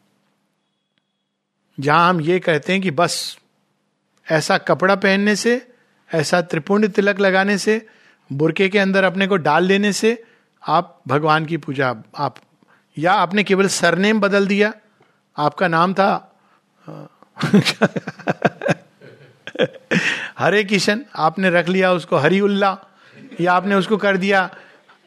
[1.79, 3.37] जहाँ हम ये कहते हैं कि बस,
[4.31, 5.67] ऐसा कपड़ा पहनने से,
[6.13, 7.87] ऐसा त्रिपुंड तिलक लगाने से,
[8.33, 10.23] बुरके के अंदर अपने को डाल लेने से
[10.67, 12.35] आप भगवान की पूजा, आप,
[12.97, 14.73] या आपने केवल सरनेम बदल दिया।
[15.37, 16.31] आपका नाम था
[20.39, 22.77] हरे किशन, आपने रख लिया उसको हरी उल्ला
[23.41, 24.55] या आपने उसको कर दिया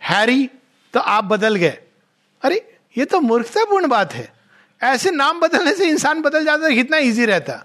[0.03, 0.49] हैरी
[0.94, 1.78] तो आप बदल गए।
[2.42, 4.32] अरे, ये तो मूर्खतापूर्ण बात है।
[4.82, 7.64] ऐसे नाम बदलने से इंसान बदल जाता है, कितना इजी रहता।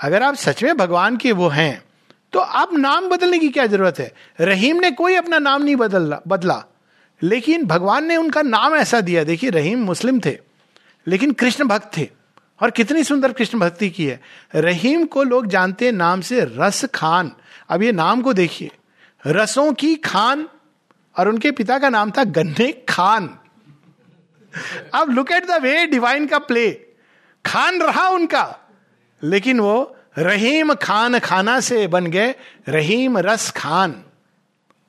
[0.00, 1.82] अगर आप सच में भगवान के वो हैं
[2.32, 4.12] तो आप नाम बदलने की क्या ज़रूरत है?
[4.40, 6.64] रहीम ने कोई अपना नाम नहीं बदला बदला।
[7.22, 10.38] लेकिन भगवान ने उनका नाम ऐसा दिया। देखिए, रहीम मुस्लिम थे,
[11.06, 12.08] लेकिन कृष्ण भक्त थे।
[12.62, 14.20] और कितनी सुंदर कृष्ण भक्ति की है।
[14.54, 17.32] रहीम को लोग जानते हैं नाम से रस खान
[17.68, 18.70] अब ये नाम को देखिए।
[19.26, 20.48] रसों की खान
[21.16, 23.28] और उनके पिता का नाम था गन्ने खान।
[24.94, 26.70] अब look at the way Divine का प्ले
[27.44, 28.46] खान रहा उनका,
[29.22, 32.34] लेकिन वो रहीम खान खाना से बन गए,
[32.68, 33.18] Rahim
[33.50, 34.02] Raskhan.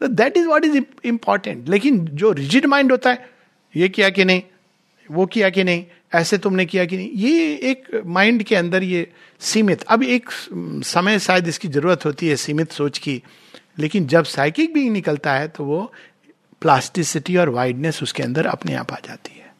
[0.01, 3.29] That is what is important लेकिन जो रिजिड माइंड होता है,
[3.73, 4.41] ये किया कि नहीं,
[5.09, 9.07] वो किया कि नहीं, ऐसे तुमने किया कि नहीं, ये एक माइंड के अंदर ये
[9.41, 10.29] सीमित। अब एक
[10.85, 13.21] समय शायद इसकी ज़रूरत होती है सीमित सोच की,
[13.79, 15.91] लेकिन जब साइकिक भी निकलता है तो वो
[16.61, 19.53] प्लास्टिसिटी और वाइडनेस उसके अंदर अपने आप आ जाती है।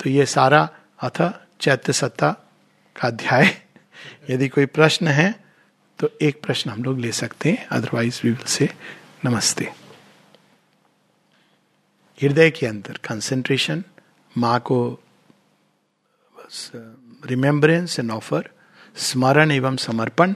[0.00, 0.68] तो ये सारा
[1.00, 1.22] अथ
[1.60, 2.30] चैत्य सत्ता
[2.96, 3.46] का अध्याय।
[4.30, 5.32] यदि कोई प्रश्न है
[5.98, 8.68] तो एक प्रश्न हम लोग ले सकते हैं। अदरवाइज़ वी विल से
[9.24, 9.64] नमस्ते।
[12.20, 13.84] हृदय के अंदर कंसेंट्रेशन
[14.36, 14.78] माँ को
[17.26, 18.48] रिमेम्बरेंस एंड ऑफ़र
[18.96, 20.34] स्मरण एवं समर्पण,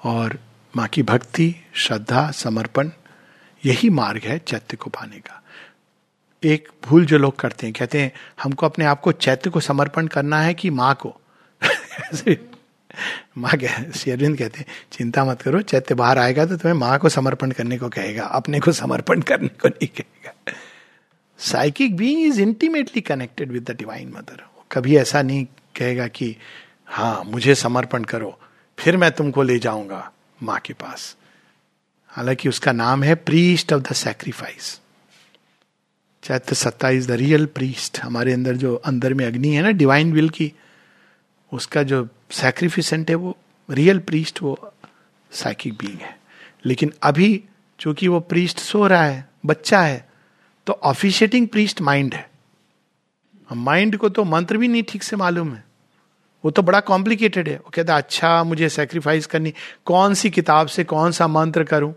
[0.00, 0.38] और
[0.74, 2.90] माँ की भक्ति, श्रद्धा, समर्पण
[3.64, 5.42] यही मार्ग है चैत्य को पाने का।
[6.44, 10.06] एक भूल जो लोग करते हैं, कहते हैं, हमको अपने आप को चैत्य को समर्पण
[10.06, 11.20] करना है कि माँ को?
[13.38, 17.08] माँ कह शेरविंद कहते हैं, चिंता मत करो, चैत्य बाहर आएगा तो तुम्हें माँ को
[17.08, 20.34] समर्पण करने को कहेगा, अपने को समर्पण करने को नहीं कहेगा।
[21.38, 25.44] Psychic being is intimately connected with the Divine Mother कभी ऐसा नहीं
[25.76, 26.36] कहेगा कि
[26.86, 28.38] हाँ मुझे समर्पण करो,
[28.78, 31.16] फिर मैं तुमको ले जाऊँगा माँ के पास।
[32.10, 34.80] हालाँकि उसका नाम है प्रीस्ट ऑफ़ द सेक्रीफाइस।
[36.22, 40.12] चैत्य सत्ता इज़ द रियल प्रीस्ट। हमारे अंदर जो अंदर में अग्नि है ना, डिवाइन
[40.12, 40.52] विल की,
[41.52, 43.36] उसका जो सैक्रिफिसेंट है वो,
[43.70, 44.74] रियल प्रीस्ट वो
[45.32, 46.20] साइकिक बीइंग है।
[46.64, 47.44] लेकिन अभी
[47.80, 50.08] चूँकि वो प्रीस्ट सो रहा है, बच्चा है
[50.66, 52.30] तो ऑफिशिएटिंग प्रीस्ट माइंड है।
[53.52, 55.69] माइंड को तो मंत्र भी नहीं ठीक से मालूम है।
[56.44, 59.52] वो तो बड़ा कॉम्प्लिकेटेड है। वो कहता अच्छा मुझे सेक्रीफाइस करनी,
[59.86, 61.94] कौन सी किताब से कौन सा मंत्र करूँ?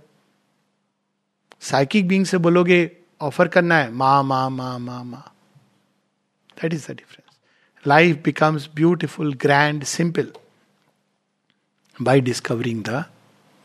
[1.61, 2.79] साइकिक बींग से बोलोगे
[3.21, 3.91] ऑफ़र करना है?
[3.91, 5.17] मा मा मा मा मा.
[6.61, 7.37] That is the difference
[7.85, 10.31] life becomes beautiful grand simple
[11.95, 13.03] by discovering the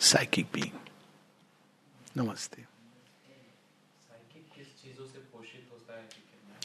[0.00, 0.78] psychic being
[2.16, 2.66] नमस्ते।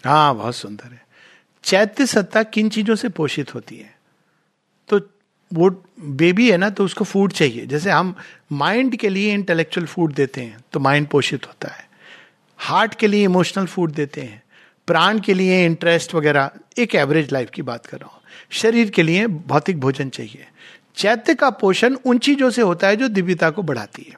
[0.05, 1.01] हाँ बहुत सुंदर है।
[1.64, 3.95] चैत्य सत्ता किन चीज़ों से पोषित होती है?
[5.53, 8.15] वो बेबी है ना तो उसको फ़ूड चाहिए। जैसे हम
[8.51, 11.87] माइंड के लिए इंटेलेक्चुअल फ़ूड देते हैं तो माइंड पोषित होता है।
[12.59, 14.41] हार्ट के लिए इमोशनल फ़ूड देते हैं।
[14.87, 19.03] प्राण के लिए इंटरेस्ट वगैरह, एक एवरेज लाइफ की बात कर रहा हूँ। शरीर के
[19.03, 20.47] लिए भौतिक भोजन चाहिए।
[20.95, 24.15] चैत्य का पोषण उन चीज़ों से होता है जो दिव्यता को बढ़ाती है।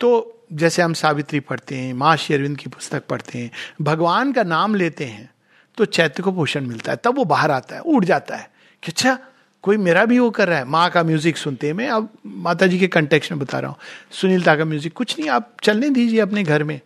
[0.00, 3.50] तो जैसे हम सावित्री पढ़ते हैं, माँ शेरविंद की पुस्तक पढ़ते हैं,
[3.82, 5.30] भगवान का नाम लेते हैं
[5.78, 8.50] तो चैत्य को पोषण मिलता है। तब वो बाहर आता है, उड़ जाता है
[8.82, 9.18] कि अच्छा
[9.64, 12.78] कोई मेरा भी वो कर रहा है, माँ का म्यूज़िक सुनते मैं अब माता जी
[12.78, 13.78] के कंटेक्स में बता रहा हूँ।
[14.12, 16.80] सुनीलता का म्यूज़िक कुछ नहीं, आप चलने दीजिए अपने घर में।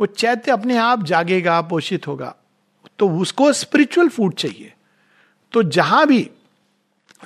[0.00, 2.34] वो चैत्य अपने आप जागेगा, पोषित होगा।
[2.98, 4.72] तो उसको स्पिरिचुअल फ़ूड चाहिए।
[5.52, 6.28] तो जहाँ भी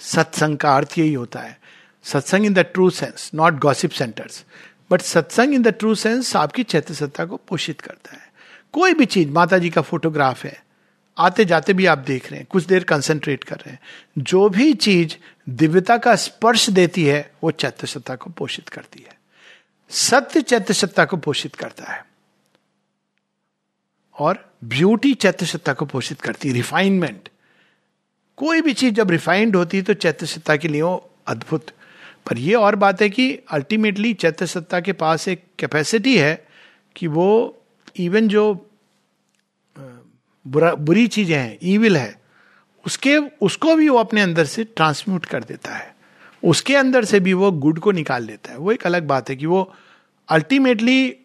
[0.01, 1.59] सत्संग का अर्थ यही होता है।
[2.05, 4.45] सत्संग in the true sense not gossip centres
[4.91, 8.23] but सत्संग इन द ट्रू सेंस आपकी चैत्य सत्ता को पोषित करता है।
[8.75, 10.63] कोई भी चीज़ माता जी का फोटोग्राफ है
[11.19, 13.81] आते जाते भी आप देख रहे हैं, कुछ देर कंसंट्रेट कर रहे हैं।
[14.19, 15.17] जो भी चीज़
[15.49, 19.21] दिव्यता का स्पर्श देती है, वो चैत्य सत्ता को पोषित करती है।
[19.91, 22.07] सत्य चैत्य सत्ता को पोषित करता है।
[24.19, 27.29] और ब्यूटी चैत्य सत्ता को पोषित करती है रिफाइनमेंट
[28.37, 30.83] कोई भी चीज़ जब रिफाइंड होती है तो चैत्य सत्ता के लिए
[31.27, 31.67] अद्भुत।
[32.31, 36.47] पर यह और बात है कि अल्टीमेटली चैत्य सत्ता के पास एक कैपेसिटी है
[36.97, 37.61] कि वो
[37.97, 38.64] इवन जो
[40.47, 42.21] बुरा, बुरी चीज़ें हैं ईविल है,
[42.87, 45.95] उसके, उसको भी वो अपने अंदर से ट्रांसम्यूट कर देता है।
[46.43, 49.37] उसके अंदर से भी वो गुड को निकाल लेता है। वो एक अलग बात है
[49.37, 49.75] कि वो
[50.29, 51.17] अल्टीमेटली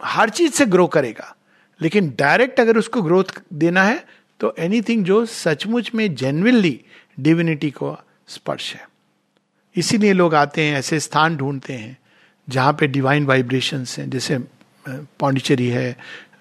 [0.00, 1.34] हर चीज़ से ग्रो करेगा।
[1.80, 4.04] लेकिन डायरेक्ट अगर उसको ग्रोथ देना है
[4.40, 6.80] तो एनीथिंग जो सचमुच में जेनविनली
[7.20, 7.96] डिविनिटी को
[8.28, 8.88] स्पर्श है।
[9.76, 11.96] इसीलिए लोग आते हैं, ऐसे स्थान ढूंढते हैं,
[12.48, 14.38] जहाँ पे डिवाइन वाइब्रेशंस हैं, जैसे
[14.88, 15.96] पौंडिचेरी है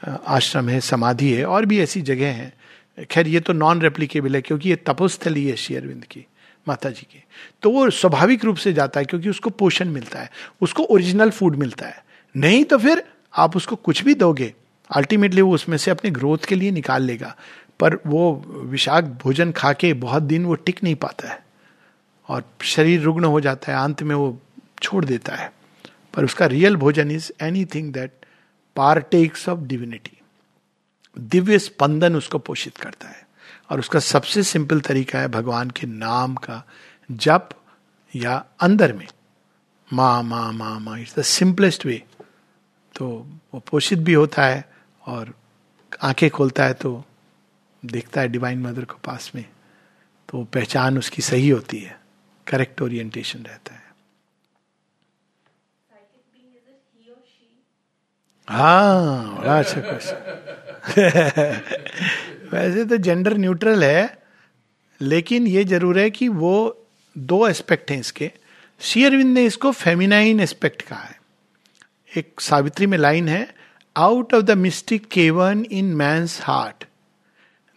[0.08, 4.42] आश्रम है, समाधि है, और भी ऐसी जगह हैं। खैर, ये तो नॉन रेप्लीकेबल है,
[4.42, 6.26] क्योंकि ये तपोस्थली है श्री अरविंद की
[6.68, 7.24] माता जी की।
[7.62, 10.30] तो वो स्वाभाविक रूप से जाता है, क्योंकि उसको पोषण मिलता है,
[10.62, 12.04] उसको ओरिजिनल फ़ूड मिलता है।
[12.36, 14.54] नहीं तो फिर आप उसको कुछ भी दोगे
[14.90, 17.36] अल्टीमेटली वो उसमें से अपने ग्रोथ के लिए निकाल लेगा।
[17.80, 21.40] पर वो विषाक्त भोजन खा के बहुत दिन वो टिक नहीं पाता है,
[22.30, 24.40] और शरीर रुग्ण हो जाता है, अंत में वो
[24.82, 25.52] छोड़ देता है।
[26.14, 27.32] पर उसका रियल भोजन is
[27.66, 28.12] anything that
[28.76, 30.22] partakes of divinity.
[31.20, 33.28] Divya स्पंदन उसको पोषित करता है।
[33.70, 36.68] और उसका सबसे सिंपल तरीका है भगवान के नाम का
[37.12, 37.50] जप
[38.16, 39.08] या अंदर में।
[39.94, 42.04] मा मा मा मा, इट्स द सिंपलेस्ट वे।
[42.96, 44.74] तो वो पोषित भी होता है
[45.06, 45.34] और
[46.02, 47.06] आँखें खोलता है तो
[47.86, 49.46] देखता है डिवाइन मदर को पास में।
[50.30, 52.00] तो पहचान उसकी सही होती है।
[52.48, 53.83] करेक्ट ओरिएंटेशन रहता है।
[58.48, 60.16] हाँ अच्छा क्वेश्चन
[62.54, 64.18] वैसे तो जेंडर न्यूट्रल है,
[65.02, 66.86] लेकिन ये ज़रूर है कि वो
[67.16, 68.32] दो एस्पेक्ट हैं इसके।
[68.82, 71.16] शेयरविंद ने इसको फेमिनाइन एस्पेक्ट कहा है।
[72.12, 73.48] एक सावित्री में लाइन है
[73.96, 76.86] out of the mystic cavern in my heart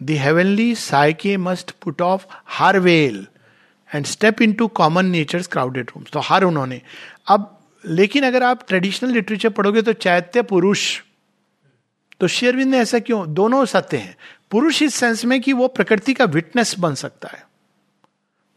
[0.00, 2.26] the heavenly psyche must put off
[2.58, 3.26] her veil
[3.90, 6.80] and step into common nature crowded rooms तो हर उन्होंने।
[7.26, 7.52] अब
[7.86, 11.02] लेकिन अगर आप ट्रेडिशनल लिटरेचर पढ़ोगे तो चैत्य पुरुष।
[12.20, 13.34] तो शेरविंद ने ऐसा क्यों?
[13.34, 14.16] दोनों सत्य हैं।
[14.50, 17.46] पुरुष इस सेंस में कि वो प्रकृति का विटनेस बन सकता है।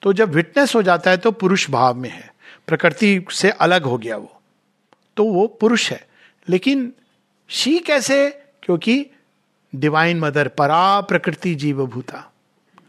[0.02, 2.34] तो जब विटनेस हो जाता है तो पुरुष भाव में है।
[2.68, 4.42] प्रकृति से अलग हो गया वो।
[5.18, 6.08] तो वो पुरुष है।
[6.50, 6.94] लेकिन
[7.48, 8.30] शी कैसे?
[8.64, 9.08] क्योंकि
[9.76, 12.34] डिवाइन मदर परा प्रकृति जीव भूता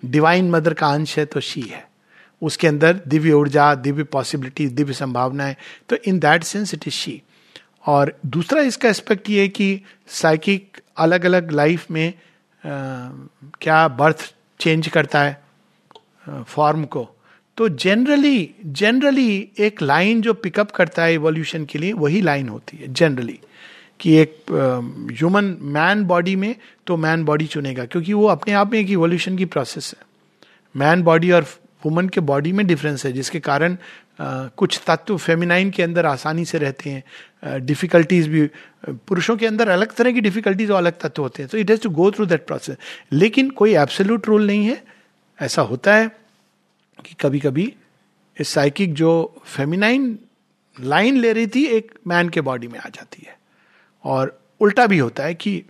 [0.04, 1.89] डिवाइन मदर का अंश है तो शी है।
[2.42, 5.56] उसके अंदर दिव्य ऊर्जा दिव्य पॉसिबिलिटी दिव्य संभावनाएँ।
[5.88, 7.20] तो in that sense it is she
[7.86, 9.80] और दूसरा इसका एस्पेक्ट ये है कि
[10.12, 12.12] साइकिक अलग अलग लाइफ में आ,
[13.60, 17.08] क्या बर्थ चेंज करता है फॉर्म को।
[17.58, 22.76] तो जनरली जनरली एक लाइन जो पिकअप करता है इवोल्यूशन के लिए वही लाइन होती
[22.76, 23.38] है जनरली
[24.00, 24.36] कि एक
[25.12, 26.54] ह्यूमन मैन बॉडी में
[26.86, 30.04] तो मैन बॉडी चुनेगा क्योंकि वो अपने आप में एक इवोल्यूशन की प्रोसेस है।
[30.74, 31.46] मैन बॉडी और
[31.84, 33.76] वुमन के बॉडी में डिफरेंस है, जिसके कारण
[34.20, 38.48] कुछ तत्व फेमिनाइन के अंदर आसानी से रहते हैं। डिफिकल्टीज भी
[38.88, 41.82] पुरुषों के अंदर अलग तरह की डिफिकल्टीज और अलग तत्व होते हैं। तो it has
[41.82, 42.76] to go through that process
[43.12, 44.82] लेकिन कोई एब्सोल्यूट रूल नहीं है।
[45.38, 46.08] ऐसा होता है
[46.98, 47.72] कि कभी कभी
[48.36, 49.10] साइकिक जो
[49.46, 50.18] फेमिनाइन
[50.76, 53.38] लाइन ले रही थी, एक मैन के बॉडी में आ जाती है।
[54.04, 55.62] और उल्टा भी होता है कि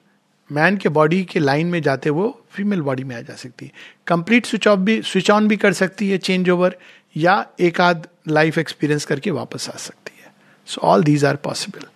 [0.52, 3.72] मैन के बॉडी के लाइन में जाते वो फीमेल बॉडी में आ जा सकती है।
[4.06, 6.76] कंप्लीट स्विच ऑफ़ भी स्विच ऑन भी कर सकती है चेंज ओवर
[7.16, 10.32] या एक आध लाइफ एक्सपीरियंस करके वापस आ सकती है।
[10.66, 11.86] So all these are possible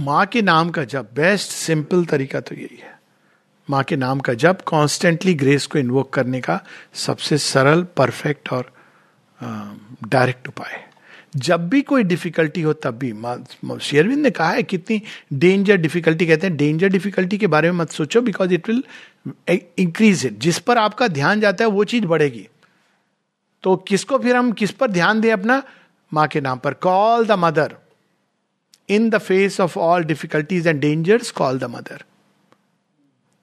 [0.00, 2.98] माँ के नाम का जब बेस्ट सिंपल तरीका तो यही है।
[3.68, 6.60] माँ के नाम का जब कॉन्स्टेंटली ग्रेस को इन्वोक करने का
[6.94, 8.72] सबसे सरल परफेक्ट और
[9.40, 10.89] डायरेक्ट उपाय है।
[11.36, 15.02] जब भी कोई डिफिकल्टी हो, तब भी। शेयरविंद ने कहा है, कितनी
[15.32, 18.82] डेंजर डिफिकल्टी कहते हैं। डेंजर डिफिकल्टी के बारे में मत सोचो because it will
[19.78, 22.48] increase it जिस पर आपका ध्यान जाता है, वो चीज़ बढ़ेगी।
[23.64, 25.62] तो किसको फिर हम किस पर ध्यान दें अपना?
[26.12, 27.74] माँ के नाम पर। Call the Mother
[28.88, 32.02] in the face of all difficulties and dangers call the Mother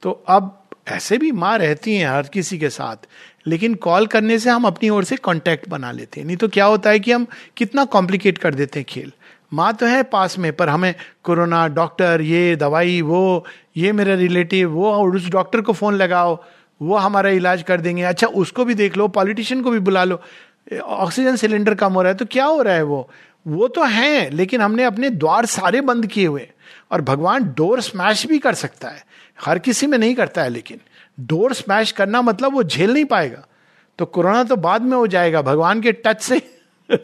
[0.04, 3.06] तो अब ऐसे भी माँ रहती हैं हर किसी के साथ।
[3.48, 6.66] लेकिन कॉल करने से हम अपनी ओर से कांटेक्ट बना लेते हैं। नहीं तो क्या
[6.66, 7.28] होता है कि हम
[7.58, 9.12] कितना कॉम्प्लिकेट कर देते हैं खेल।
[9.54, 10.94] माँ तो है पास में, पर हमें
[11.24, 13.46] कोरोना, डॉक्टर, ये दवाई, वो,
[13.78, 16.44] ये मेरा रिलेटिव वो, और उस डॉक्टर को फ़ोन लगाओ,
[16.82, 20.22] वो हमारा इलाज कर देंगे। अच्छा उसको भी देख लो पॉलिटिशियन को भी बुला लो।
[20.84, 23.10] ऑक्सीजन सिलेंडर कम हो रहा है तो क्या हो रहा है वो?
[23.48, 26.48] वो तो है, लेकिन हमने अपने द्वार सारे बंद किए हुए
[26.92, 29.06] और भगवान डोर स्मैश भी कर सकता है।
[29.46, 30.80] हर किसी में नहीं करता है, लेकिन
[31.20, 33.48] डोर स्मैश करना मतलब वो झेल नहीं पाएगा।
[34.00, 36.42] तो कोरोना तो बाद में हो जाएगा, भगवान के टच से।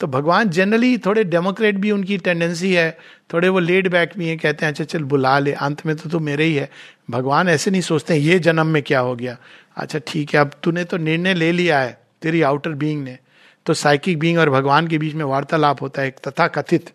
[0.00, 2.98] तो भगवान जनरली थोड़े डेमोक्रेट भी उनकी टेंडेंसी है,
[3.32, 6.10] थोड़े वो लेड बैक भी है, कहते हैं अच्छा चल, बुला ले, अंत में तो
[6.10, 6.70] तू मेरे ही है।
[7.10, 9.36] भगवान ऐसे नहीं सोचते ये जन्म में क्या हो गया?
[9.76, 13.18] अच्छा ठीक है, अब तूने तो निर्णय ले लिया है, तेरी आउटर बीइंग ने।
[13.66, 16.90] तो साइकिक बीइंग और भगवान के बीच में वार्तालाप होता है, एक तथा कथित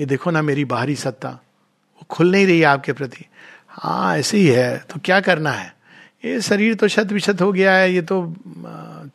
[0.00, 3.26] ये देखो ना मेरी बाहरी सत्ता, वो खुल नहीं रही आपके प्रति।
[3.72, 5.74] हाँ ऐसे ही है। तो क्या करना है?
[6.24, 8.34] ये शरीर तो शत विशत हो गया है, ये तो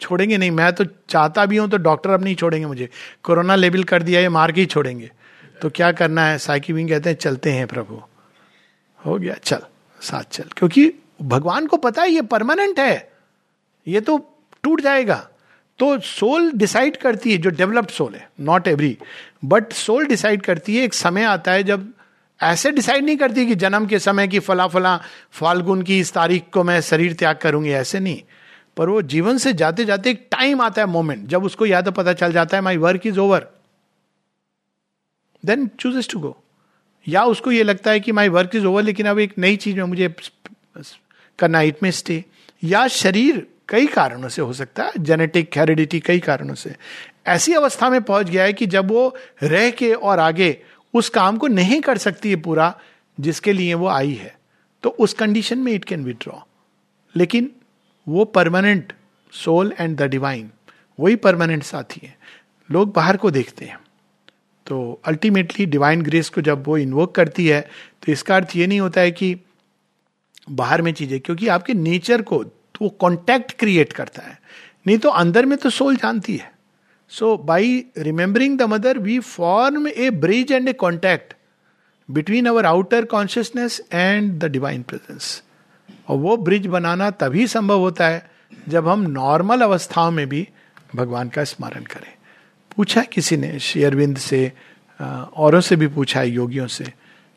[0.02, 2.90] छोड़ेंगे नहीं। मैं तो चाहता भी हूँ तो डॉक्टर अब नहीं छोड़ेंगे मुझे।
[3.24, 5.12] कोरोना लेबल कर दिया, ये मार के ही छोड़ेंगे।
[5.62, 6.38] तो क्या करना है?
[6.38, 8.02] साइकी विंग कहते हैं, चलते हैं प्रभु।
[9.06, 9.60] हो गया, चल,
[10.02, 13.12] साथ चल। क्योंकि भगवान को पता है, ये परमानेंट है।
[13.88, 14.18] ये तो
[14.64, 15.28] टूट जाएगा।
[15.80, 18.98] तो सोल डिसाइड करती है, जो डेवलप्ड सोल है, not every.
[19.46, 21.92] But soul decide करती है, एक समय आता है जब
[22.42, 24.98] ऐसे डिसाइड नहीं करती कि जन्म के समय की फला फला
[25.32, 28.22] फाल्गुन की इस तारीख को मैं शरीर त्याग करूँगी, ऐसे नहीं।
[28.78, 31.92] पर वो जीवन से जाते जाते एक टाइम आता है मोमेंट जब उसको या तो
[31.92, 33.48] पता चल जाता है my work is over
[35.44, 36.36] then chooses to go
[37.08, 39.76] या उसको ये लगता है कि माई वर्क इज़ ओवर लेकिन अब एक नई चीज़
[39.78, 40.14] में मुझे
[41.40, 42.24] करना इट में स्टे
[42.64, 46.76] या शरीर कई कारणों से हो सकता है जेनेटिक हेरिडिटी कई कारणों से।
[47.28, 50.58] ऐसी अवस्था में पहुँच गया है कि जब वो रह के और आगे
[50.98, 52.74] उस काम को नहीं कर सकती है पूरा,
[53.18, 54.36] जिसके लिए वो आई है
[54.84, 56.40] तो उस कंडीशन में इट कैन विड्रॉ
[57.16, 57.50] लेकिन
[58.08, 58.94] वो permanent
[59.34, 60.50] soul and the Divine
[61.00, 62.16] वही परमानेंट साथी है।
[62.70, 63.80] लोग बाहर को देखते हैं।
[64.68, 67.62] तो अल्टीमेटली डिवाइन ग्रेस को जब वो इन्वोक करती है
[68.04, 69.36] तो इसका अर्थ ये नहीं होता है कि
[70.52, 74.38] बाहर में चीज़ें, क्योंकि आपके नेचर को तो वो कॉन्टैक्ट क्रिएट करता है।
[74.88, 76.52] नहीं तो अंदर में तो सोल जानती है।
[77.10, 81.34] So by remembering the Mother we form a bridge and a contact
[82.10, 85.44] between our outer consciousness and the Divine presence
[86.08, 88.30] और वो ब्रिज बनाना तभी संभव होता है
[88.68, 90.48] जब हम नॉर्मल अवस्थाओं में भी
[90.96, 92.14] भगवान का स्मरण करें।
[92.78, 94.52] पूछा है किसी ने शेयरविंद से
[95.00, 96.86] औरों से भी पूछा है, योगियों से,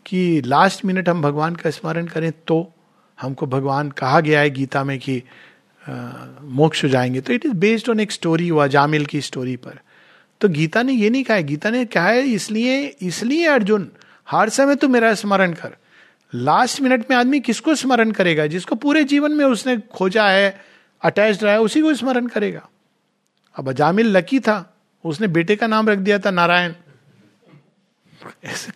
[0.06, 2.72] कि लास्ट मिनट हम भगवान का स्मरण करें तो
[3.18, 5.22] हमको भगवान कहा गया है गीता में कि
[6.42, 9.80] मोक्ष जाएँगे। तो इट इज़ बेस्ड ऑन एक स्टोरी हुआ, जामिल की स्टोरी पर।
[10.40, 13.90] तो गीता ने ये नहीं कहा है। गीता ने कहा है, इसलिए इसलिए अर्जुन,
[14.30, 15.76] हर समय तू मेरा स्मरण कर।
[16.34, 18.46] लास्ट मिनट में आदमी किसको स्मरण करेगा?
[18.46, 20.64] जिसको पूरे जीवन में उसने खोजा है
[21.02, 22.68] अटैच रहा है, उसी को स्मरण करेगा।
[23.56, 26.72] अब अजामिल लकी था। उसने बेटे का नाम रख दिया था, नारायण।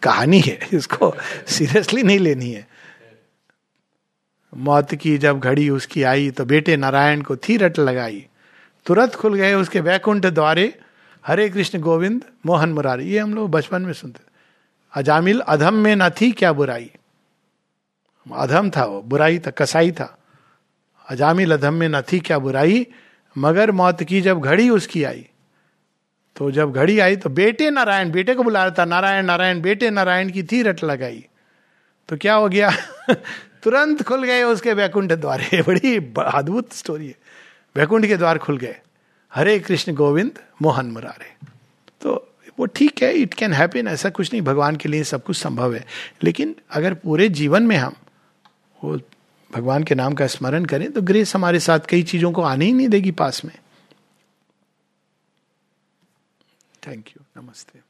[0.03, 1.15] कहानी है, इसको
[1.47, 2.74] सीरियसली नहीं लेनी है।
[4.57, 8.27] मौत की जब घड़ी उसकी आई तो बेटे नारायण को थी रट लगाई।
[8.87, 10.79] तुरंत खुल गए उसके वैकुंठ द्वारे,
[11.25, 14.23] हरे कृष्ण गोविंद, मोहन मुरारी। ये हम लोग बचपन में सुनते
[14.93, 16.91] अजामिल अधम में न थी क्या बुराई?
[18.27, 20.19] अधम था वो, बुराई था, कसाई था।
[21.09, 22.87] अजामिल अधम में न थी क्या बुराई,
[23.37, 25.27] मगर मौत की जब घड़ी उसकी आई।
[26.37, 29.91] तो जब घड़ी आई तो बेटे नारायण, बेटे को बुला रहा था, नारायण नारायण, बेटे
[29.91, 31.25] नारायण की थी रट लगाई।
[32.09, 32.71] तो क्या हो गया?
[33.65, 37.15] तुरंत खुल गए उसके वैकुंठ द्वारे। बड़ी अद्भुत स्टोरी है।
[37.77, 38.81] वैकुंठ के द्वार खुल गए।
[39.35, 40.31] हरे कृष्ण गोविंद,
[40.63, 41.47] मोहन मुरारे।
[42.01, 45.37] तो वो ठीक है इट कैन हैपन ऐसा कुछ नहीं, भगवान के लिए सब कुछ
[45.37, 45.87] संभव है।
[46.23, 47.93] लेकिन अगर पूरे जीवन में हम
[48.85, 49.01] वो
[49.53, 52.73] भगवान के नाम का स्मरण करें तो ग्रेस हमारे साथ कई चीज़ों को आने ही
[52.73, 53.59] नहीं देगी पास में।
[56.87, 57.84] थैंक यू नमस्ते।